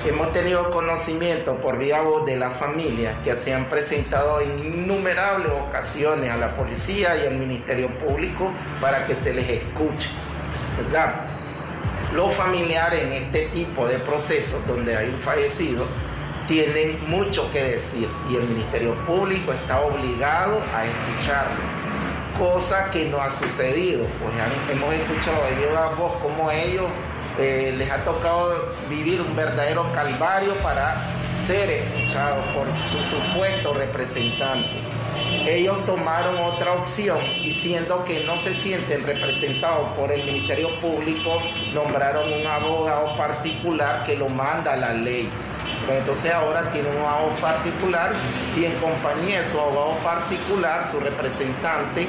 Hemos 0.09 0.33
tenido 0.33 0.71
conocimiento 0.71 1.57
por 1.57 1.77
vía 1.79 2.01
voz 2.01 2.25
de 2.25 2.37
la 2.37 2.51
familia 2.51 3.13
que 3.25 3.37
se 3.37 3.53
han 3.53 3.69
presentado 3.69 4.41
en 4.41 4.59
innumerables 4.59 5.49
ocasiones 5.69 6.31
a 6.31 6.37
la 6.37 6.57
policía 6.57 7.15
y 7.17 7.27
al 7.27 7.35
Ministerio 7.37 7.89
Público 7.99 8.51
para 8.81 9.05
que 9.07 9.15
se 9.15 9.35
les 9.35 9.49
escuche. 9.49 10.09
¿verdad? 10.83 11.27
Los 12.15 12.33
familiares 12.35 13.03
en 13.03 13.13
este 13.13 13.49
tipo 13.49 13.87
de 13.87 13.99
procesos 13.99 14.67
donde 14.67 14.97
hay 14.97 15.09
un 15.11 15.21
fallecido 15.21 15.85
tienen 16.47 16.99
mucho 17.09 17.51
que 17.53 17.63
decir 17.63 18.09
y 18.31 18.37
el 18.37 18.45
Ministerio 18.45 18.95
Público 19.05 19.53
está 19.53 19.81
obligado 19.83 20.63
a 20.75 20.87
escucharlo, 20.87 21.63
cosa 22.39 22.91
que 22.91 23.05
no 23.11 23.21
ha 23.21 23.29
sucedido, 23.29 24.07
pues 24.23 24.33
han- 24.41 24.71
hemos 24.75 24.95
escuchado 24.95 25.45
de 25.45 25.67
viva 25.67 25.91
voz 25.99 26.15
cómo 26.23 26.51
ellos 26.51 26.87
eh, 27.39 27.75
les 27.77 27.91
ha 27.91 27.99
tocado 27.99 28.73
vivir 28.89 29.21
un 29.21 29.35
verdadero 29.37 29.93
calvario 29.93 30.55
para 30.59 30.97
ser 31.37 31.71
escuchados 31.71 32.45
por 32.49 32.67
su 32.75 33.03
supuesto 33.03 33.75
representante. 33.75 34.69
Ellos 35.47 35.85
tomaron 35.87 36.37
otra 36.39 36.73
opción 36.73 37.19
diciendo 37.43 38.05
que 38.05 38.25
no 38.25 38.37
se 38.39 38.53
sienten 38.53 39.05
representados 39.05 39.89
por 39.97 40.11
el 40.13 40.25
Ministerio 40.25 40.69
Público, 40.81 41.43
nombraron 41.73 42.33
un 42.33 42.47
abogado 42.47 43.17
particular 43.17 44.05
que 44.05 44.17
lo 44.17 44.29
manda 44.29 44.77
la 44.77 44.93
ley. 44.93 45.29
Pero 45.87 46.01
entonces 46.01 46.33
ahora 46.33 46.71
tiene 46.71 46.91
un 46.91 46.99
abogado 46.99 47.35
particular 47.41 48.13
y 48.57 48.65
en 48.65 48.75
compañía 48.75 49.41
de 49.41 49.45
su 49.45 49.59
abogado 49.59 49.97
particular, 49.99 50.85
su 50.85 51.01
representante, 51.01 52.09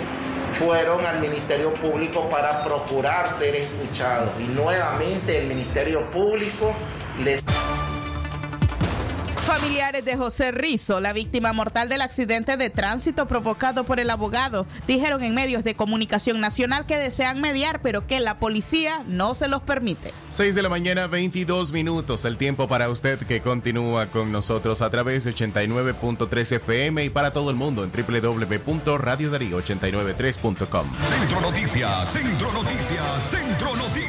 fueron 0.54 1.06
al 1.06 1.20
Ministerio 1.20 1.74
Público 1.74 2.30
para 2.30 2.64
procurar 2.64 3.30
ser 3.30 3.56
escuchados. 3.56 4.30
Y 4.40 4.44
nuevamente 4.44 5.40
el 5.40 5.48
Ministerio 5.48 6.10
Público 6.12 6.74
les... 7.24 7.44
Familiares 9.50 10.06
de 10.06 10.16
José 10.16 10.52
Rizo, 10.52 11.00
la 11.00 11.12
víctima 11.12 11.54
mortal 11.54 11.90
del 11.90 12.02
accidente 12.02 12.56
de 12.56 12.70
tránsito 12.70 13.28
provocado 13.28 13.84
por 13.84 14.00
el 14.00 14.12
abogado, 14.12 14.68
dijeron 14.86 15.24
en 15.24 15.34
medios 15.34 15.64
de 15.64 15.76
comunicación 15.76 16.40
nacional 16.40 16.86
que 16.86 17.00
desean 17.00 17.42
mediar, 17.42 17.82
pero 17.82 18.06
que 18.06 18.20
la 18.20 18.38
policía 18.38 19.04
no 19.08 19.34
se 19.34 19.48
los 19.48 19.64
permite. 19.64 20.14
6 20.30 20.54
de 20.54 20.62
la 20.62 20.70
mañana, 20.70 21.08
22 21.08 21.72
minutos. 21.72 22.26
El 22.26 22.38
tiempo 22.38 22.68
para 22.68 22.90
usted 22.90 23.18
que 23.26 23.42
continúa 23.42 24.06
con 24.06 24.32
nosotros 24.32 24.84
a 24.84 24.92
través 24.92 25.24
de 25.24 25.34
89.3 25.34 26.52
FM 26.58 27.06
y 27.06 27.10
para 27.10 27.34
todo 27.34 27.50
el 27.50 27.56
mundo 27.56 27.84
en 27.84 27.92
www.radiodarío893.com. 27.92 30.86
Centro 31.10 31.42
Noticias, 31.42 32.12
Centro 32.12 32.54
Noticias, 32.54 33.28
Centro 33.28 33.76
Noticias. 33.76 34.00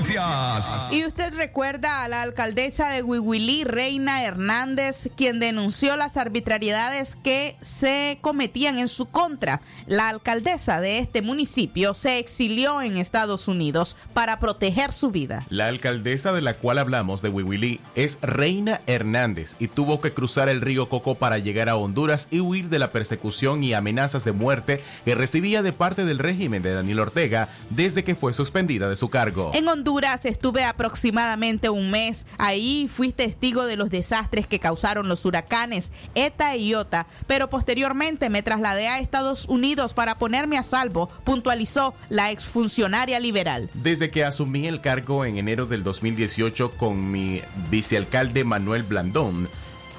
Y 0.91 1.07
usted 1.07 1.35
recuerda 1.35 2.03
a 2.03 2.09
la 2.09 2.23
alcaldesa 2.23 2.91
de 2.91 3.03
Huihuilí, 3.03 3.65
Reina 3.65 4.25
Hernández, 4.25 5.09
quien 5.17 5.30
denunció 5.39 5.97
las 5.97 6.17
arbitrariedades 6.17 7.17
que 7.17 7.57
se 7.61 8.19
cometían 8.21 8.79
en 8.79 8.89
su 8.89 9.07
contra. 9.07 9.61
La 9.87 10.09
alcaldesa 10.09 10.81
de 10.81 10.99
este 10.99 11.23
municipio 11.23 11.95
se 11.95 12.19
exilió 12.19 12.83
en 12.83 12.97
Estados 12.97 13.47
Unidos 13.49 13.97
para 14.15 14.41
proteger 14.41 14.93
su 14.93 15.11
vida. 15.11 15.47
La 15.51 15.69
alcaldesa 15.69 16.33
de 16.33 16.43
la 16.43 16.57
cual 16.57 16.79
hablamos 16.79 17.23
de 17.23 17.29
Huihuilí 17.29 17.81
es 17.95 18.19
Reina 18.23 18.81
Hernández 18.87 19.57
y 19.59 19.69
tuvo 19.69 20.01
que 20.01 20.13
cruzar 20.13 20.49
el 20.49 20.61
río 20.61 20.89
Coco 20.89 21.15
para 21.15 21.39
llegar 21.39 21.69
a 21.69 21.77
Honduras 21.77 22.29
y 22.31 22.41
huir 22.41 22.69
de 22.69 22.79
la 22.79 22.91
persecución 22.91 23.63
y 23.63 23.75
amenazas 23.75 24.25
de 24.25 24.33
muerte 24.33 24.83
que 25.05 25.15
recibía 25.15 25.63
de 25.63 25.73
parte 25.73 26.05
del 26.05 26.19
régimen 26.19 26.63
de 26.63 26.73
Daniel 26.73 27.01
Ortega 27.01 27.49
desde 27.71 28.05
que 28.05 28.15
fue 28.15 28.33
suspendida 28.33 28.89
de 28.89 28.97
su 28.97 29.11
cargo. 29.11 29.51
En 29.55 29.69
Honduras 29.69 30.25
estuve 30.25 30.65
aproximadamente 30.65 31.69
un 31.71 31.91
mes. 31.91 32.27
Ahí 32.39 32.89
fui 32.93 33.13
testigo 33.13 33.67
de 33.67 33.77
los 33.77 33.91
desastres 33.91 34.47
que 34.47 34.59
causaron 34.59 35.09
los 35.09 35.20
huracanes 35.25 35.91
ETA 36.15 36.57
y 36.57 36.71
IOTA, 36.71 37.07
pero 37.27 37.51
posteriormente 37.51 38.31
me 38.31 38.43
trasladé 38.43 38.89
a 38.89 38.99
Estados 38.99 39.47
Unidos 39.47 39.95
para 39.95 40.17
ponerme 40.17 40.59
a 40.59 40.63
salvo, 40.63 41.09
puntualizó 41.25 41.95
la 42.09 42.31
exfuncionaria 42.31 43.21
liberal. 43.21 43.71
Desde 43.75 44.11
que 44.11 44.25
asumí 44.25 44.67
el 44.67 44.81
cargo 44.81 45.25
en 45.25 45.39
enero 45.39 45.67
del 45.67 45.83
2018 45.83 46.73
con 46.73 47.11
mi 47.11 47.43
vicealcalde 47.71 48.45
Manuel 48.45 48.83
Blandón, 48.83 49.49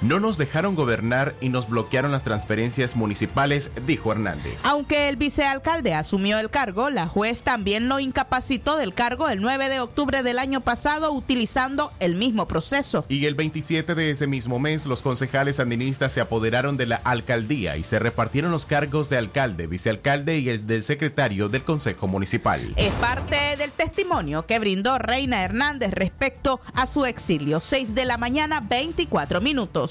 no 0.01 0.19
nos 0.19 0.37
dejaron 0.37 0.75
gobernar 0.75 1.35
y 1.41 1.49
nos 1.49 1.69
bloquearon 1.69 2.11
las 2.11 2.23
transferencias 2.23 2.95
municipales, 2.95 3.69
dijo 3.85 4.11
Hernández. 4.11 4.65
Aunque 4.65 5.09
el 5.09 5.15
vicealcalde 5.15 5.93
asumió 5.93 6.39
el 6.39 6.49
cargo, 6.49 6.89
la 6.89 7.07
juez 7.07 7.43
también 7.43 7.87
lo 7.87 7.99
incapacitó 7.99 8.77
del 8.77 8.93
cargo 8.93 9.29
el 9.29 9.41
9 9.41 9.69
de 9.69 9.79
octubre 9.79 10.23
del 10.23 10.39
año 10.39 10.61
pasado 10.61 11.11
utilizando 11.11 11.91
el 11.99 12.15
mismo 12.15 12.47
proceso. 12.47 13.05
Y 13.09 13.25
el 13.25 13.35
27 13.35 13.93
de 13.93 14.09
ese 14.09 14.27
mismo 14.27 14.59
mes, 14.59 14.85
los 14.85 15.01
concejales 15.01 15.57
sandinistas 15.57 16.11
se 16.11 16.21
apoderaron 16.21 16.77
de 16.77 16.87
la 16.87 16.95
alcaldía 16.95 17.77
y 17.77 17.83
se 17.83 17.99
repartieron 17.99 18.51
los 18.51 18.65
cargos 18.65 19.09
de 19.09 19.17
alcalde, 19.17 19.67
vicealcalde 19.67 20.39
y 20.39 20.49
el 20.49 20.65
del 20.65 20.83
secretario 20.83 21.47
del 21.49 21.63
Consejo 21.63 22.07
Municipal. 22.07 22.73
Es 22.75 22.91
parte 22.93 23.55
del 23.57 23.71
testimonio 23.71 24.45
que 24.45 24.59
brindó 24.59 24.97
Reina 24.97 25.43
Hernández 25.43 25.91
respecto 25.91 26.59
a 26.73 26.87
su 26.87 27.05
exilio. 27.05 27.59
6 27.59 27.93
de 27.93 28.05
la 28.05 28.17
mañana, 28.17 28.61
24 28.61 29.41
minutos. 29.41 29.90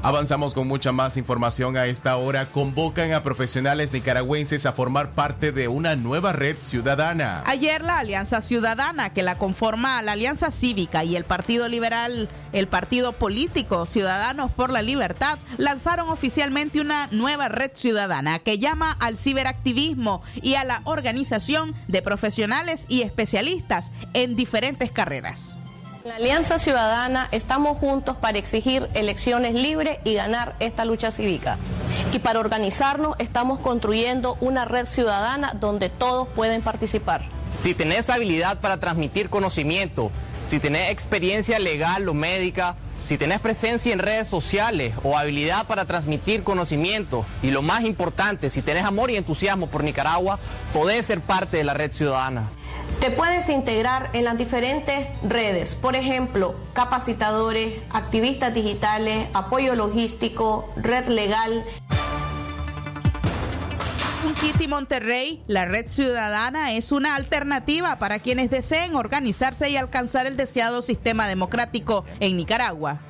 Avanzamos 0.00 0.54
con 0.54 0.68
mucha 0.68 0.92
más 0.92 1.16
información 1.16 1.76
a 1.76 1.86
esta 1.86 2.16
hora. 2.16 2.46
Convocan 2.46 3.12
a 3.12 3.24
profesionales 3.24 3.92
nicaragüenses 3.92 4.64
a 4.64 4.72
formar 4.72 5.10
parte 5.10 5.50
de 5.50 5.66
una 5.66 5.96
nueva 5.96 6.32
red 6.32 6.56
ciudadana. 6.62 7.42
Ayer 7.46 7.82
la 7.82 7.98
Alianza 7.98 8.40
Ciudadana, 8.40 9.12
que 9.12 9.24
la 9.24 9.38
conforma 9.38 10.00
la 10.02 10.12
Alianza 10.12 10.52
Cívica 10.52 11.02
y 11.02 11.16
el 11.16 11.24
Partido 11.24 11.66
Liberal, 11.66 12.28
el 12.52 12.68
Partido 12.68 13.12
Político 13.12 13.86
Ciudadanos 13.86 14.52
por 14.52 14.70
la 14.70 14.82
Libertad, 14.82 15.36
lanzaron 15.56 16.10
oficialmente 16.10 16.80
una 16.80 17.08
nueva 17.10 17.48
red 17.48 17.72
ciudadana 17.74 18.38
que 18.38 18.60
llama 18.60 18.92
al 19.00 19.18
ciberactivismo 19.18 20.22
y 20.36 20.54
a 20.54 20.62
la 20.62 20.80
organización 20.84 21.74
de 21.88 22.02
profesionales 22.02 22.84
y 22.88 23.02
especialistas 23.02 23.90
en 24.14 24.36
diferentes 24.36 24.92
carreras. 24.92 25.56
La 26.04 26.16
Alianza 26.16 26.58
Ciudadana 26.58 27.28
estamos 27.32 27.76
juntos 27.76 28.16
para 28.16 28.38
exigir 28.38 28.88
elecciones 28.94 29.54
libres 29.54 29.98
y 30.04 30.14
ganar 30.14 30.54
esta 30.60 30.84
lucha 30.84 31.10
cívica. 31.10 31.58
Y 32.12 32.20
para 32.20 32.38
organizarnos 32.38 33.16
estamos 33.18 33.58
construyendo 33.58 34.36
una 34.40 34.64
red 34.64 34.86
ciudadana 34.86 35.54
donde 35.54 35.90
todos 35.90 36.28
pueden 36.28 36.62
participar. 36.62 37.22
Si 37.60 37.74
tenés 37.74 38.08
habilidad 38.10 38.58
para 38.60 38.78
transmitir 38.78 39.28
conocimiento, 39.28 40.10
si 40.48 40.60
tenés 40.60 40.90
experiencia 40.90 41.58
legal 41.58 42.08
o 42.08 42.14
médica, 42.14 42.76
si 43.04 43.18
tenés 43.18 43.40
presencia 43.40 43.92
en 43.92 43.98
redes 43.98 44.28
sociales 44.28 44.94
o 45.02 45.18
habilidad 45.18 45.66
para 45.66 45.84
transmitir 45.84 46.44
conocimiento, 46.44 47.24
y 47.42 47.50
lo 47.50 47.62
más 47.62 47.84
importante, 47.84 48.50
si 48.50 48.62
tenés 48.62 48.84
amor 48.84 49.10
y 49.10 49.16
entusiasmo 49.16 49.66
por 49.66 49.82
Nicaragua, 49.82 50.38
podés 50.72 51.06
ser 51.06 51.20
parte 51.20 51.56
de 51.56 51.64
la 51.64 51.74
red 51.74 51.90
ciudadana. 51.90 52.44
Te 53.00 53.10
puedes 53.12 53.48
integrar 53.48 54.10
en 54.12 54.24
las 54.24 54.36
diferentes 54.36 55.06
redes, 55.22 55.76
por 55.76 55.94
ejemplo, 55.94 56.56
capacitadores, 56.72 57.74
activistas 57.90 58.52
digitales, 58.52 59.28
apoyo 59.34 59.76
logístico, 59.76 60.72
red 60.76 61.06
legal. 61.06 61.64
Kitty 64.40 64.68
Monterrey, 64.68 65.42
la 65.48 65.64
red 65.64 65.90
ciudadana 65.90 66.72
es 66.72 66.92
una 66.92 67.16
alternativa 67.16 67.98
para 67.98 68.20
quienes 68.20 68.50
deseen 68.50 68.94
organizarse 68.94 69.68
y 69.68 69.76
alcanzar 69.76 70.26
el 70.26 70.36
deseado 70.36 70.80
sistema 70.80 71.26
democrático 71.26 72.04
en 72.20 72.36
Nicaragua. 72.36 73.00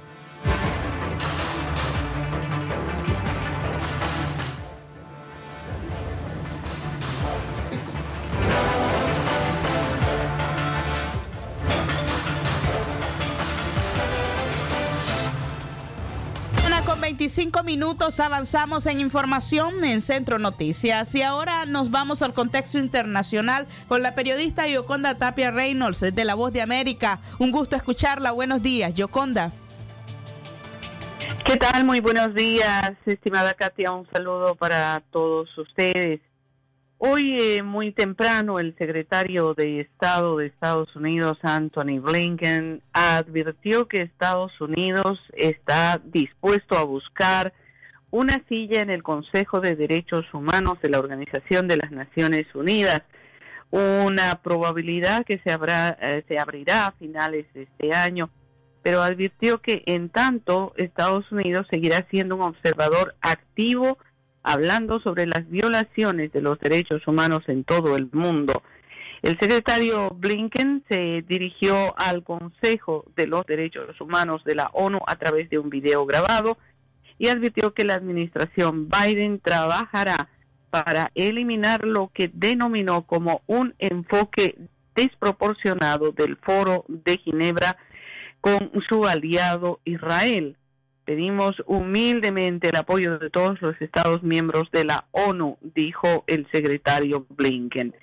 25 17.28 17.62
minutos 17.62 18.20
avanzamos 18.20 18.86
en 18.86 19.00
información 19.00 19.84
en 19.84 20.00
Centro 20.00 20.38
Noticias 20.38 21.14
y 21.14 21.20
ahora 21.20 21.66
nos 21.66 21.90
vamos 21.90 22.22
al 22.22 22.32
contexto 22.32 22.78
internacional 22.78 23.66
con 23.86 24.00
la 24.00 24.14
periodista 24.14 24.66
Yoconda 24.66 25.18
Tapia 25.18 25.50
Reynolds 25.50 26.00
de 26.00 26.24
La 26.24 26.34
Voz 26.34 26.54
de 26.54 26.62
América. 26.62 27.20
Un 27.38 27.50
gusto 27.50 27.76
escucharla. 27.76 28.30
Buenos 28.32 28.62
días, 28.62 28.94
Yoconda. 28.94 29.50
¿Qué 31.44 31.56
tal? 31.56 31.84
Muy 31.84 32.00
buenos 32.00 32.34
días, 32.34 32.92
estimada 33.04 33.52
Katia. 33.52 33.92
Un 33.92 34.08
saludo 34.10 34.54
para 34.54 35.02
todos 35.12 35.50
ustedes. 35.58 36.20
Hoy, 37.00 37.36
eh, 37.40 37.62
muy 37.62 37.92
temprano, 37.92 38.58
el 38.58 38.74
secretario 38.76 39.54
de 39.54 39.82
Estado 39.82 40.38
de 40.38 40.46
Estados 40.46 40.96
Unidos, 40.96 41.38
Anthony 41.42 42.00
Blinken, 42.00 42.82
advirtió 42.92 43.86
que 43.86 44.02
Estados 44.02 44.60
Unidos 44.60 45.20
está 45.32 46.02
dispuesto 46.04 46.76
a 46.76 46.82
buscar 46.82 47.52
una 48.10 48.42
silla 48.48 48.82
en 48.82 48.90
el 48.90 49.04
Consejo 49.04 49.60
de 49.60 49.76
Derechos 49.76 50.26
Humanos 50.34 50.80
de 50.82 50.90
la 50.90 50.98
Organización 50.98 51.68
de 51.68 51.76
las 51.76 51.92
Naciones 51.92 52.52
Unidas, 52.52 53.02
una 53.70 54.42
probabilidad 54.42 55.24
que 55.24 55.38
se, 55.38 55.52
habrá, 55.52 55.96
eh, 56.00 56.24
se 56.26 56.36
abrirá 56.36 56.88
a 56.88 56.92
finales 56.92 57.46
de 57.54 57.62
este 57.62 57.94
año, 57.94 58.28
pero 58.82 59.02
advirtió 59.02 59.62
que 59.62 59.84
en 59.86 60.08
tanto 60.08 60.72
Estados 60.76 61.30
Unidos 61.30 61.68
seguirá 61.70 62.04
siendo 62.10 62.34
un 62.34 62.42
observador 62.42 63.14
activo 63.20 63.98
hablando 64.48 64.98
sobre 65.00 65.26
las 65.26 65.46
violaciones 65.50 66.32
de 66.32 66.40
los 66.40 66.58
derechos 66.58 67.06
humanos 67.06 67.42
en 67.48 67.64
todo 67.64 67.96
el 67.96 68.08
mundo. 68.12 68.62
El 69.20 69.38
secretario 69.38 70.08
Blinken 70.08 70.84
se 70.88 71.22
dirigió 71.28 71.94
al 71.98 72.24
Consejo 72.24 73.04
de 73.14 73.26
los 73.26 73.44
Derechos 73.44 74.00
Humanos 74.00 74.42
de 74.44 74.54
la 74.54 74.70
ONU 74.72 75.00
a 75.06 75.16
través 75.16 75.50
de 75.50 75.58
un 75.58 75.68
video 75.68 76.06
grabado 76.06 76.56
y 77.18 77.28
advirtió 77.28 77.74
que 77.74 77.84
la 77.84 77.96
administración 77.96 78.88
Biden 78.88 79.38
trabajará 79.38 80.30
para 80.70 81.10
eliminar 81.14 81.84
lo 81.84 82.10
que 82.14 82.30
denominó 82.32 83.02
como 83.02 83.42
un 83.46 83.74
enfoque 83.78 84.56
desproporcionado 84.94 86.12
del 86.12 86.38
foro 86.38 86.86
de 86.88 87.18
Ginebra 87.18 87.76
con 88.40 88.70
su 88.88 89.04
aliado 89.04 89.80
Israel. 89.84 90.56
Pedimos 91.08 91.54
humildemente 91.64 92.68
el 92.68 92.76
apoyo 92.76 93.18
de 93.18 93.30
todos 93.30 93.62
los 93.62 93.80
Estados 93.80 94.22
miembros 94.22 94.70
de 94.72 94.84
la 94.84 95.06
ONU, 95.12 95.56
dijo 95.74 96.22
el 96.26 96.46
secretario 96.52 97.24
Blinken. 97.30 97.94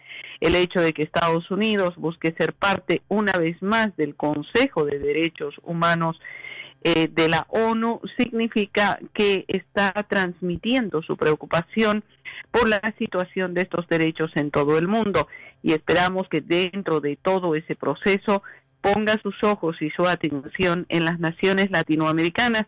El 0.42 0.56
hecho 0.56 0.82
de 0.82 0.92
que 0.92 1.04
Estados 1.04 1.52
Unidos 1.52 1.96
busque 1.98 2.34
ser 2.36 2.54
parte 2.54 3.04
una 3.08 3.34
vez 3.34 3.62
más 3.62 3.96
del 3.96 4.16
Consejo 4.16 4.86
de 4.86 4.98
Derechos 4.98 5.54
Humanos 5.62 6.20
eh, 6.84 7.08
de 7.08 7.30
la 7.30 7.46
ONU 7.50 8.02
significa 8.18 8.98
que 9.14 9.46
está 9.50 9.92
transmitiendo 10.10 11.04
su 11.04 11.16
preocupación 11.16 12.04
por 12.50 12.68
la 12.68 12.82
situación 12.98 13.54
de 13.54 13.62
estos 13.62 13.88
derechos 13.88 14.32
en 14.34 14.50
todo 14.50 14.80
el 14.80 14.88
mundo 14.88 15.28
y 15.62 15.74
esperamos 15.74 16.28
que 16.28 16.42
dentro 16.42 17.02
de 17.02 17.18
todo 17.18 17.54
ese 17.54 17.76
proceso 17.76 18.42
ponga 18.82 19.22
sus 19.22 19.36
ojos 19.44 19.80
y 19.80 19.92
su 19.92 20.08
atención 20.08 20.88
en 20.90 21.06
las 21.06 21.20
naciones 21.20 21.70
latinoamericanas 21.70 22.66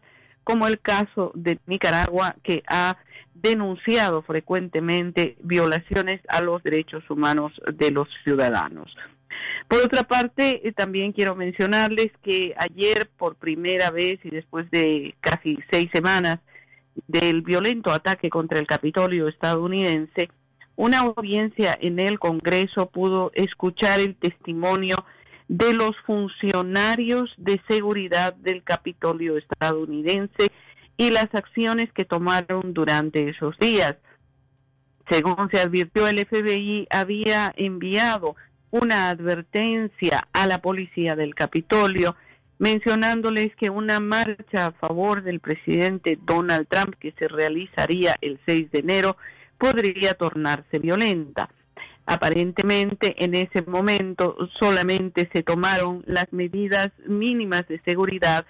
como 0.47 0.65
el 0.65 0.79
caso 0.79 1.33
de 1.35 1.59
Nicaragua, 1.65 2.37
que 2.41 2.63
ha 2.69 2.95
denunciado 3.33 4.21
frecuentemente 4.21 5.35
violaciones 5.43 6.21
a 6.29 6.41
los 6.41 6.63
derechos 6.63 7.03
humanos 7.09 7.51
de 7.73 7.91
los 7.91 8.07
ciudadanos. 8.23 8.95
Por 9.67 9.81
otra 9.81 10.03
parte, 10.03 10.65
eh, 10.65 10.71
también 10.71 11.11
quiero 11.11 11.35
mencionarles 11.35 12.13
que 12.23 12.55
ayer, 12.57 13.09
por 13.17 13.35
primera 13.35 13.91
vez 13.91 14.21
y 14.23 14.29
después 14.29 14.71
de 14.71 15.15
casi 15.19 15.59
seis 15.69 15.89
semanas 15.91 16.37
del 17.07 17.41
violento 17.41 17.91
ataque 17.91 18.29
contra 18.29 18.57
el 18.57 18.67
Capitolio 18.67 19.27
estadounidense, 19.27 20.29
una 20.77 20.99
audiencia 20.99 21.77
en 21.81 21.99
el 21.99 22.19
Congreso 22.19 22.89
pudo 22.89 23.31
escuchar 23.33 23.99
el 23.99 24.15
testimonio 24.15 24.95
de 25.47 25.73
los 25.73 25.91
funcionarios 26.05 27.33
de 27.37 27.61
seguridad 27.67 28.33
del 28.35 28.63
Capitolio 28.63 29.37
estadounidense 29.37 30.51
y 30.97 31.11
las 31.11 31.33
acciones 31.33 31.91
que 31.93 32.05
tomaron 32.05 32.73
durante 32.73 33.29
esos 33.29 33.57
días. 33.59 33.95
Según 35.09 35.49
se 35.51 35.61
advirtió, 35.61 36.07
el 36.07 36.25
FBI 36.25 36.87
había 36.89 37.53
enviado 37.55 38.35
una 38.71 39.09
advertencia 39.09 40.27
a 40.33 40.47
la 40.47 40.61
policía 40.61 41.15
del 41.15 41.33
Capitolio 41.33 42.15
mencionándoles 42.59 43.55
que 43.55 43.69
una 43.69 43.99
marcha 43.99 44.65
a 44.65 44.71
favor 44.71 45.23
del 45.23 45.39
presidente 45.39 46.17
Donald 46.21 46.67
Trump 46.67 46.95
que 46.99 47.13
se 47.17 47.27
realizaría 47.27 48.15
el 48.21 48.39
6 48.45 48.71
de 48.71 48.79
enero 48.79 49.17
podría 49.57 50.15
tornarse 50.15 50.79
violenta. 50.79 51.49
Aparentemente 52.09 53.21
en 53.23 53.35
ese 53.35 53.61
momento 53.63 54.37
solamente 54.59 55.29
se 55.33 55.43
tomaron 55.43 56.03
las 56.07 56.31
medidas 56.31 56.89
mínimas 57.05 57.67
de 57.67 57.81
seguridad 57.85 58.45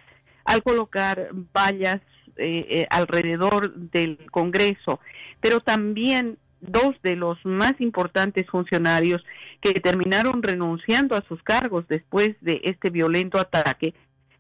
al 0.46 0.62
colocar 0.62 1.30
vallas 1.56 2.00
eh, 2.38 2.68
eh, 2.70 2.88
alrededor 2.92 3.74
del 3.74 4.20
Congreso, 4.30 5.00
pero 5.42 5.60
también 5.60 6.38
dos 6.62 6.96
de 7.02 7.16
los 7.16 7.44
más 7.44 7.74
importantes 7.80 8.48
funcionarios 8.48 9.26
que 9.60 9.74
terminaron 9.80 10.44
renunciando 10.44 11.16
a 11.16 11.24
sus 11.28 11.42
cargos 11.42 11.88
después 11.88 12.36
de 12.42 12.62
este 12.64 12.92
violento 12.92 13.40
ataque 13.40 13.96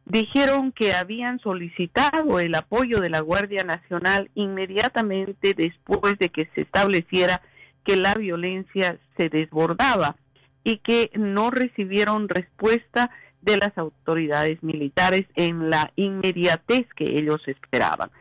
dijeron 0.05 0.71
que 0.71 0.93
habían 0.93 1.39
solicitado 1.39 2.39
el 2.39 2.53
apoyo 2.55 3.01
de 3.01 3.09
la 3.09 3.19
Guardia 3.21 3.63
Nacional 3.63 4.29
inmediatamente 4.35 5.53
después 5.53 6.17
de 6.19 6.29
que 6.29 6.49
se 6.55 6.61
estableciera 6.61 7.41
que 7.87 7.95
la 7.95 8.13
violencia 8.15 8.99
se 9.15 9.29
desbordaba 9.29 10.17
y 10.65 10.79
que 10.79 11.09
no 11.15 11.51
recibieron 11.51 12.27
respuesta 12.27 13.09
de 13.41 13.55
las 13.55 13.77
autoridades 13.77 14.61
militares 14.61 15.25
en 15.35 15.69
la 15.69 15.93
inmediatez 15.95 16.85
que 16.97 17.05
ellos 17.05 17.39
esperaban. 17.47 18.11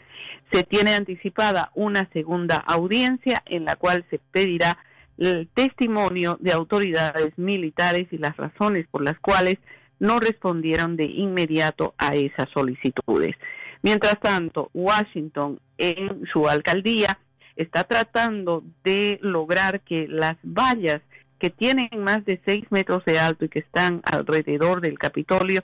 Se 0.52 0.62
tiene 0.62 0.94
anticipada 0.94 1.72
una 1.74 2.08
segunda 2.12 2.58
audiencia 2.58 3.42
en 3.44 3.64
la 3.64 3.74
cual 3.74 4.06
se 4.08 4.20
pedirá 4.30 4.78
el 5.18 5.48
testimonio 5.52 6.38
de 6.40 6.52
autoridades 6.52 7.36
militares 7.36 8.06
y 8.12 8.18
las 8.18 8.36
razones 8.36 8.86
por 8.88 9.02
las 9.02 9.18
cuales 9.18 9.56
no 9.98 10.20
respondieron 10.20 10.96
de 10.96 11.06
inmediato 11.06 11.94
a 11.98 12.14
esas 12.14 12.48
solicitudes. 12.54 13.34
Mientras 13.82 14.20
tanto, 14.20 14.70
Washington 14.74 15.58
en 15.76 16.24
su 16.32 16.48
alcaldía 16.48 17.18
está 17.56 17.84
tratando 17.84 18.62
de 18.84 19.18
lograr 19.22 19.80
que 19.80 20.06
las 20.08 20.36
vallas 20.42 21.00
que 21.38 21.50
tienen 21.50 21.90
más 21.98 22.24
de 22.24 22.40
seis 22.44 22.64
metros 22.70 23.04
de 23.04 23.18
alto 23.18 23.44
y 23.44 23.48
que 23.48 23.58
están 23.58 24.00
alrededor 24.04 24.80
del 24.80 24.98
Capitolio 24.98 25.62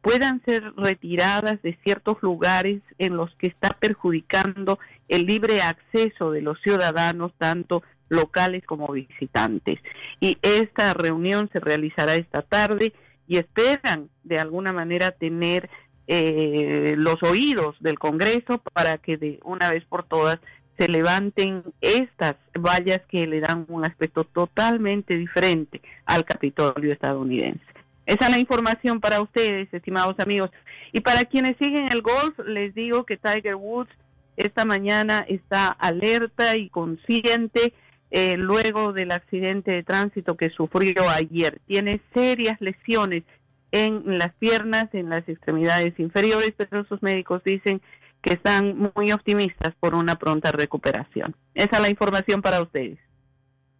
puedan 0.00 0.42
ser 0.44 0.72
retiradas 0.76 1.60
de 1.62 1.76
ciertos 1.82 2.18
lugares 2.22 2.82
en 2.98 3.16
los 3.16 3.34
que 3.36 3.48
está 3.48 3.70
perjudicando 3.70 4.78
el 5.08 5.26
libre 5.26 5.60
acceso 5.62 6.30
de 6.30 6.42
los 6.42 6.60
ciudadanos, 6.60 7.32
tanto 7.36 7.82
locales 8.08 8.64
como 8.64 8.92
visitantes. 8.92 9.80
Y 10.20 10.38
esta 10.42 10.94
reunión 10.94 11.50
se 11.52 11.60
realizará 11.60 12.14
esta 12.14 12.42
tarde 12.42 12.92
y 13.26 13.38
esperan 13.38 14.08
de 14.22 14.38
alguna 14.38 14.72
manera 14.72 15.10
tener 15.10 15.68
eh, 16.06 16.94
los 16.96 17.22
oídos 17.22 17.76
del 17.80 17.98
Congreso 17.98 18.62
para 18.72 18.96
que 18.96 19.18
de 19.18 19.40
una 19.44 19.70
vez 19.70 19.84
por 19.84 20.04
todas 20.04 20.38
se 20.78 20.88
levanten 20.88 21.64
estas 21.80 22.36
vallas 22.58 23.00
que 23.08 23.26
le 23.26 23.40
dan 23.40 23.66
un 23.68 23.84
aspecto 23.84 24.24
totalmente 24.24 25.16
diferente 25.16 25.82
al 26.06 26.24
Capitolio 26.24 26.92
estadounidense. 26.92 27.60
Esa 28.06 28.26
es 28.26 28.30
la 28.30 28.38
información 28.38 29.00
para 29.00 29.20
ustedes, 29.20 29.68
estimados 29.72 30.14
amigos. 30.18 30.50
Y 30.92 31.00
para 31.00 31.24
quienes 31.24 31.56
siguen 31.58 31.88
el 31.92 32.00
golf, 32.00 32.38
les 32.46 32.74
digo 32.74 33.04
que 33.04 33.18
Tiger 33.18 33.56
Woods 33.56 33.90
esta 34.38 34.64
mañana 34.64 35.26
está 35.28 35.66
alerta 35.66 36.56
y 36.56 36.68
consciente 36.68 37.74
eh, 38.10 38.36
luego 38.36 38.92
del 38.92 39.10
accidente 39.10 39.72
de 39.72 39.82
tránsito 39.82 40.36
que 40.36 40.50
sufrió 40.50 41.08
ayer. 41.10 41.60
Tiene 41.66 42.00
serias 42.14 42.58
lesiones 42.60 43.24
en 43.72 44.18
las 44.18 44.32
piernas, 44.34 44.86
en 44.92 45.10
las 45.10 45.28
extremidades 45.28 45.98
inferiores, 45.98 46.54
pero 46.56 46.84
sus 46.84 47.02
médicos 47.02 47.42
dicen 47.44 47.82
que 48.22 48.34
están 48.34 48.92
muy 48.94 49.12
optimistas 49.12 49.74
por 49.78 49.94
una 49.94 50.16
pronta 50.16 50.52
recuperación. 50.52 51.36
Esa 51.54 51.76
es 51.76 51.82
la 51.82 51.88
información 51.88 52.42
para 52.42 52.60
ustedes. 52.60 52.98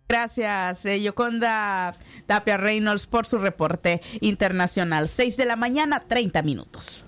Gracias, 0.08 0.86
eh, 0.86 1.02
Yoconda 1.02 1.94
Tapia 2.24 2.56
Reynolds, 2.56 3.06
por 3.06 3.26
su 3.26 3.38
reporte 3.38 4.00
internacional. 4.20 5.06
6 5.06 5.36
de 5.36 5.44
la 5.44 5.56
mañana, 5.56 6.00
30 6.00 6.40
minutos. 6.42 7.04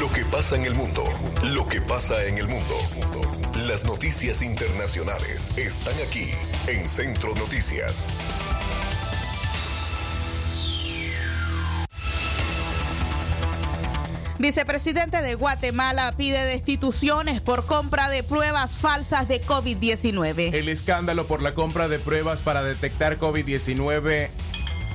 Lo 0.00 0.10
que 0.10 0.24
pasa 0.24 0.56
en 0.56 0.64
el 0.64 0.74
mundo, 0.74 1.04
lo 1.52 1.68
que 1.68 1.80
pasa 1.80 2.24
en 2.24 2.38
el 2.38 2.48
mundo. 2.48 2.74
Las 3.68 3.84
noticias 3.84 4.42
internacionales 4.42 5.56
están 5.56 5.94
aquí 6.04 6.30
en 6.66 6.88
Centro 6.88 7.32
Noticias. 7.36 8.08
Vicepresidente 14.38 15.22
de 15.22 15.36
Guatemala 15.36 16.12
pide 16.16 16.44
destituciones 16.44 17.40
por 17.40 17.66
compra 17.66 18.08
de 18.10 18.24
pruebas 18.24 18.72
falsas 18.72 19.28
de 19.28 19.40
COVID-19. 19.40 20.52
El 20.52 20.68
escándalo 20.68 21.26
por 21.26 21.40
la 21.40 21.54
compra 21.54 21.88
de 21.88 22.00
pruebas 22.00 22.42
para 22.42 22.62
detectar 22.64 23.16
COVID-19 23.16 24.30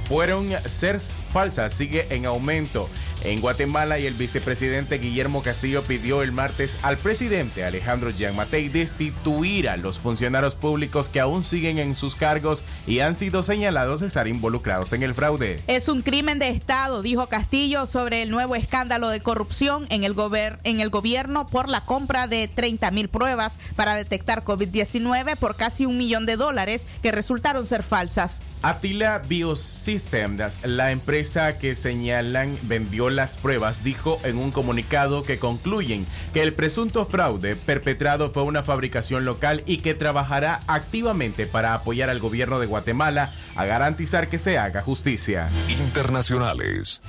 fueron 0.09 0.49
ser 0.67 0.99
falsas 0.99 1.71
sigue 1.71 2.07
en 2.09 2.25
aumento 2.25 2.89
en 3.23 3.41
Guatemala 3.41 3.99
y 3.99 4.07
el 4.07 4.13
vicepresidente 4.13 4.97
Guillermo 4.97 5.43
Castillo 5.43 5.83
pidió 5.83 6.23
el 6.23 6.31
martes 6.31 6.77
al 6.81 6.97
presidente 6.97 7.63
Alejandro 7.63 8.11
Gianmatei 8.11 8.69
destituir 8.69 9.69
a 9.69 9.77
los 9.77 9.99
funcionarios 9.99 10.55
públicos 10.55 11.09
que 11.09 11.19
aún 11.19 11.43
siguen 11.43 11.77
en 11.77 11.95
sus 11.95 12.15
cargos 12.15 12.63
y 12.87 13.01
han 13.01 13.15
sido 13.15 13.43
señalados 13.43 13.99
de 13.99 14.07
estar 14.07 14.27
involucrados 14.27 14.93
en 14.93 15.03
el 15.03 15.13
fraude. 15.13 15.61
Es 15.67 15.89
un 15.89 16.01
crimen 16.01 16.39
de 16.39 16.49
Estado, 16.49 17.01
dijo 17.01 17.27
Castillo 17.27 17.85
sobre 17.85 18.23
el 18.23 18.31
nuevo 18.31 18.55
escándalo 18.55 19.09
de 19.09 19.19
corrupción 19.19 19.85
en 19.89 20.03
el, 20.03 20.15
en 20.63 20.79
el 20.79 20.89
gobierno 20.89 21.45
por 21.45 21.69
la 21.69 21.81
compra 21.81 22.27
de 22.27 22.47
30 22.47 22.89
mil 22.91 23.09
pruebas 23.09 23.59
para 23.75 23.95
detectar 23.95 24.43
COVID-19 24.43 25.35
por 25.35 25.55
casi 25.55 25.85
un 25.85 25.97
millón 25.97 26.25
de 26.25 26.37
dólares 26.37 26.83
que 27.03 27.11
resultaron 27.11 27.67
ser 27.67 27.83
falsas. 27.83 28.41
Atila 28.61 29.19
Biosystems, 29.19 30.65
la 30.65 30.91
empresa 30.91 31.57
que 31.57 31.77
señalan 31.77 32.57
vendió 32.63 33.09
las 33.09 33.37
pruebas, 33.37 33.85
dijo 33.85 34.19
en 34.25 34.37
un 34.37 34.51
comunicado 34.51 35.23
que 35.23 35.39
concluyen 35.39 36.05
que 36.33 36.41
el 36.41 36.51
presunto 36.51 37.05
fraude 37.05 37.55
perpetrado 37.55 38.31
fue 38.31 38.43
una 38.43 38.61
fabricación 38.61 39.23
local 39.23 39.63
y 39.65 39.77
que 39.77 39.93
trabajará 39.93 40.59
activamente 40.67 41.45
para 41.45 41.73
apoyar 41.73 42.09
al 42.09 42.19
gobierno 42.19 42.59
de 42.59 42.65
Guatemala 42.65 43.33
a 43.55 43.63
garantizar 43.63 44.27
que 44.27 44.39
se 44.39 44.57
haga 44.57 44.81
justicia. 44.81 45.49
Internacionales. 45.69 47.01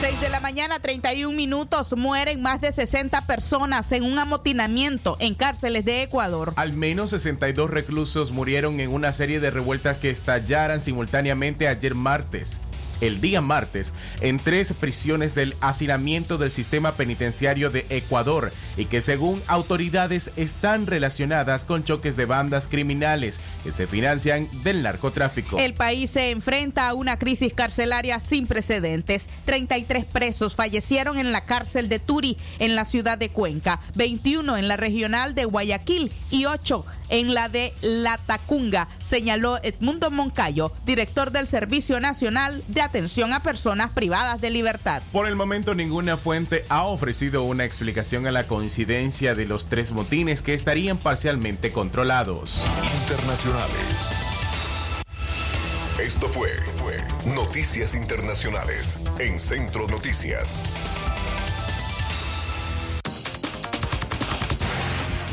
6 0.00 0.20
de 0.20 0.30
la 0.30 0.40
mañana, 0.40 0.80
31 0.80 1.34
minutos, 1.36 1.96
mueren 1.96 2.42
más 2.42 2.60
de 2.60 2.72
60 2.72 3.26
personas 3.26 3.90
en 3.92 4.02
un 4.02 4.18
amotinamiento 4.18 5.16
en 5.20 5.34
cárceles 5.34 5.84
de 5.84 6.02
Ecuador. 6.02 6.54
Al 6.56 6.72
menos 6.72 7.10
62 7.10 7.70
reclusos 7.70 8.32
murieron 8.32 8.80
en 8.80 8.92
una 8.92 9.12
serie 9.12 9.38
de 9.38 9.52
revueltas 9.52 9.98
que 9.98 10.10
estallaran 10.10 10.80
simultáneamente 10.88 11.68
ayer 11.68 11.94
martes 11.94 12.62
el 13.02 13.20
día 13.20 13.42
martes 13.42 13.92
en 14.22 14.38
tres 14.38 14.72
prisiones 14.72 15.34
del 15.34 15.54
hacinamiento 15.60 16.38
del 16.38 16.50
sistema 16.50 16.92
penitenciario 16.92 17.68
de 17.68 17.84
Ecuador 17.90 18.50
y 18.78 18.86
que 18.86 19.02
según 19.02 19.42
autoridades 19.48 20.30
están 20.36 20.86
relacionadas 20.86 21.66
con 21.66 21.84
choques 21.84 22.16
de 22.16 22.24
bandas 22.24 22.68
criminales 22.68 23.38
que 23.64 23.70
se 23.70 23.86
financian 23.86 24.48
del 24.64 24.82
narcotráfico. 24.82 25.58
El 25.58 25.74
país 25.74 26.10
se 26.10 26.30
enfrenta 26.30 26.88
a 26.88 26.94
una 26.94 27.18
crisis 27.18 27.52
carcelaria 27.52 28.18
sin 28.18 28.46
precedentes. 28.46 29.26
33 29.44 30.06
presos 30.06 30.56
fallecieron 30.56 31.18
en 31.18 31.32
la 31.32 31.44
cárcel 31.44 31.90
de 31.90 31.98
Turi 31.98 32.38
en 32.58 32.76
la 32.76 32.86
ciudad 32.86 33.18
de 33.18 33.28
Cuenca, 33.28 33.78
21 33.94 34.56
en 34.56 34.68
la 34.68 34.78
regional 34.78 35.34
de 35.34 35.44
Guayaquil 35.44 36.10
y 36.30 36.46
8 36.46 36.84
en 37.08 37.34
la 37.34 37.48
de 37.48 37.72
La 37.80 38.18
Tacunga, 38.18 38.88
señaló 39.00 39.58
Edmundo 39.62 40.10
Moncayo, 40.10 40.72
director 40.84 41.30
del 41.30 41.46
Servicio 41.46 42.00
Nacional 42.00 42.62
de 42.68 42.80
Atención 42.80 43.32
a 43.32 43.42
Personas 43.42 43.90
Privadas 43.92 44.40
de 44.40 44.50
Libertad. 44.50 45.02
Por 45.12 45.26
el 45.26 45.36
momento 45.36 45.74
ninguna 45.74 46.16
fuente 46.16 46.64
ha 46.68 46.84
ofrecido 46.84 47.44
una 47.44 47.64
explicación 47.64 48.26
a 48.26 48.32
la 48.32 48.46
coincidencia 48.46 49.34
de 49.34 49.46
los 49.46 49.66
tres 49.66 49.92
motines 49.92 50.42
que 50.42 50.54
estarían 50.54 50.98
parcialmente 50.98 51.72
controlados. 51.72 52.54
Internacionales. 53.02 54.28
Esto 56.00 56.28
fue, 56.28 56.50
fue 56.76 56.96
Noticias 57.34 57.94
Internacionales 57.94 58.98
en 59.18 59.38
Centro 59.40 59.88
Noticias. 59.88 60.60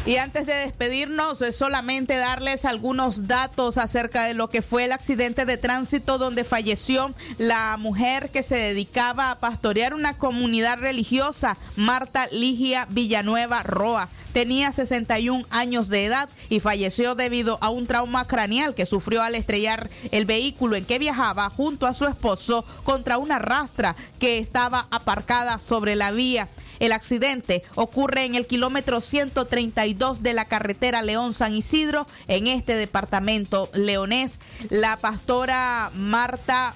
Y 0.06 0.18
antes 0.18 0.46
de 0.46 0.54
despedirnos, 0.54 1.42
es 1.42 1.56
solamente 1.56 2.16
darles 2.16 2.64
algunos 2.66 3.28
datos 3.28 3.80
acerca 3.80 4.26
de 4.26 4.36
lo 4.36 4.52
que 4.52 4.62
fue 4.62 4.84
el 4.84 4.92
accidente 4.92 5.46
de 5.46 5.58
tránsito 5.58 6.20
donde 6.20 6.44
falleció 6.44 7.16
la 7.40 7.76
mujer 7.78 8.30
que 8.30 8.44
se 8.44 8.56
dedicaba 8.56 9.32
a 9.32 9.40
pastorear 9.40 9.96
una 9.96 10.16
comunidad 10.16 10.78
religiosa, 10.78 11.58
Marta 11.76 12.28
Ligia 12.32 12.86
Villanueva 12.92 13.64
Roa. 13.64 14.10
Tenía 14.32 14.72
61 14.72 15.44
años 15.50 15.90
de 15.90 16.06
edad 16.06 16.30
y 16.50 16.60
falleció 16.60 17.16
debido 17.16 17.58
a 17.62 17.70
un 17.70 17.88
trauma 17.88 18.28
craneal 18.28 18.76
que 18.76 18.86
sufrió 18.86 19.24
al 19.24 19.34
estrellar 19.34 19.90
el 20.12 20.26
vehículo 20.26 20.76
en 20.76 20.86
que 20.86 21.00
viajaba 21.00 21.50
junto 21.50 21.88
a 21.88 21.96
su 21.96 22.06
esposo 22.06 22.64
contra 22.84 23.18
una 23.18 23.40
rastra 23.40 23.96
que 24.20 24.38
estaba 24.38 24.86
aparcada 24.92 25.58
sobre 25.58 25.96
la 25.96 26.12
vía. 26.12 26.48
El 26.80 26.92
accidente 26.92 27.64
ocurre 27.76 28.26
en 28.26 28.36
el 28.36 28.48
kilómetro 28.48 29.02
132 29.02 30.24
de 30.24 30.34
la 30.34 30.46
carretera 30.46 31.02
León-San 31.02 31.54
Isidro, 31.54 32.08
en 32.28 32.48
este 32.48 32.76
departamento 32.76 33.70
leonés. 33.74 34.40
La 34.70 34.98
pastora 34.98 35.92
Marta 35.96 36.74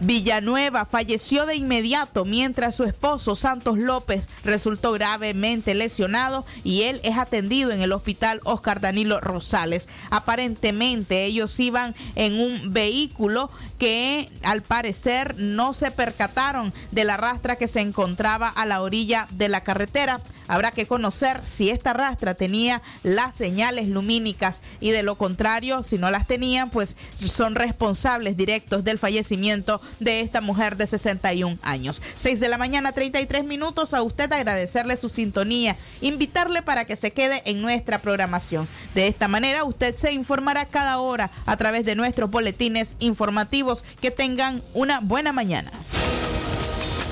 Villanueva 0.00 0.84
falleció 0.84 1.44
de 1.44 1.56
inmediato 1.56 2.24
mientras 2.24 2.76
su 2.76 2.84
esposo 2.84 3.34
Santos 3.34 3.78
López 3.78 4.28
resultó 4.44 4.92
gravemente 4.92 5.74
lesionado 5.74 6.46
y 6.62 6.82
él 6.82 7.00
es 7.02 7.16
atendido 7.18 7.72
en 7.72 7.80
el 7.80 7.92
hospital 7.92 8.40
Oscar 8.44 8.80
Danilo 8.80 9.20
Rosales. 9.20 9.88
Aparentemente 10.10 11.24
ellos 11.24 11.58
iban 11.58 11.94
en 12.14 12.38
un 12.38 12.72
vehículo 12.72 13.50
que 13.78 14.28
al 14.42 14.62
parecer 14.62 15.34
no 15.38 15.72
se 15.72 15.90
percataron 15.90 16.72
de 16.92 17.04
la 17.04 17.16
rastra 17.16 17.56
que 17.56 17.68
se 17.68 17.80
encontraba 17.80 18.48
a 18.48 18.66
la 18.66 18.82
orilla 18.82 19.26
de 19.30 19.48
la 19.48 19.62
carretera. 19.62 20.20
Habrá 20.46 20.70
que 20.70 20.86
conocer 20.86 21.42
si 21.44 21.70
esta 21.70 21.92
rastra 21.92 22.34
tenía 22.34 22.82
las 23.02 23.34
señales 23.36 23.88
lumínicas 23.88 24.62
y 24.80 24.90
de 24.90 25.02
lo 25.02 25.16
contrario, 25.16 25.82
si 25.82 25.98
no 25.98 26.10
las 26.10 26.26
tenían, 26.26 26.70
pues 26.70 26.96
son 27.26 27.54
responsables 27.54 28.36
directos 28.36 28.82
del 28.82 28.98
fallecimiento 28.98 29.80
de 30.00 30.20
esta 30.20 30.40
mujer 30.40 30.76
de 30.76 30.86
61 30.86 31.58
años. 31.62 32.02
6 32.16 32.40
de 32.40 32.48
la 32.48 32.58
mañana, 32.58 32.92
33 32.92 33.44
minutos. 33.44 33.94
A 33.94 34.02
usted 34.02 34.32
agradecerle 34.32 34.96
su 34.96 35.08
sintonía, 35.08 35.76
invitarle 36.00 36.62
para 36.62 36.84
que 36.84 36.96
se 36.96 37.12
quede 37.12 37.42
en 37.44 37.62
nuestra 37.62 37.98
programación. 37.98 38.68
De 38.94 39.08
esta 39.08 39.28
manera, 39.28 39.64
usted 39.64 39.96
se 39.96 40.12
informará 40.12 40.66
cada 40.66 40.98
hora 40.98 41.30
a 41.46 41.56
través 41.56 41.84
de 41.84 41.94
nuestros 41.94 42.30
boletines 42.30 42.96
informativos. 42.98 43.84
Que 44.00 44.10
tengan 44.10 44.62
una 44.74 45.00
buena 45.00 45.32
mañana. 45.32 45.70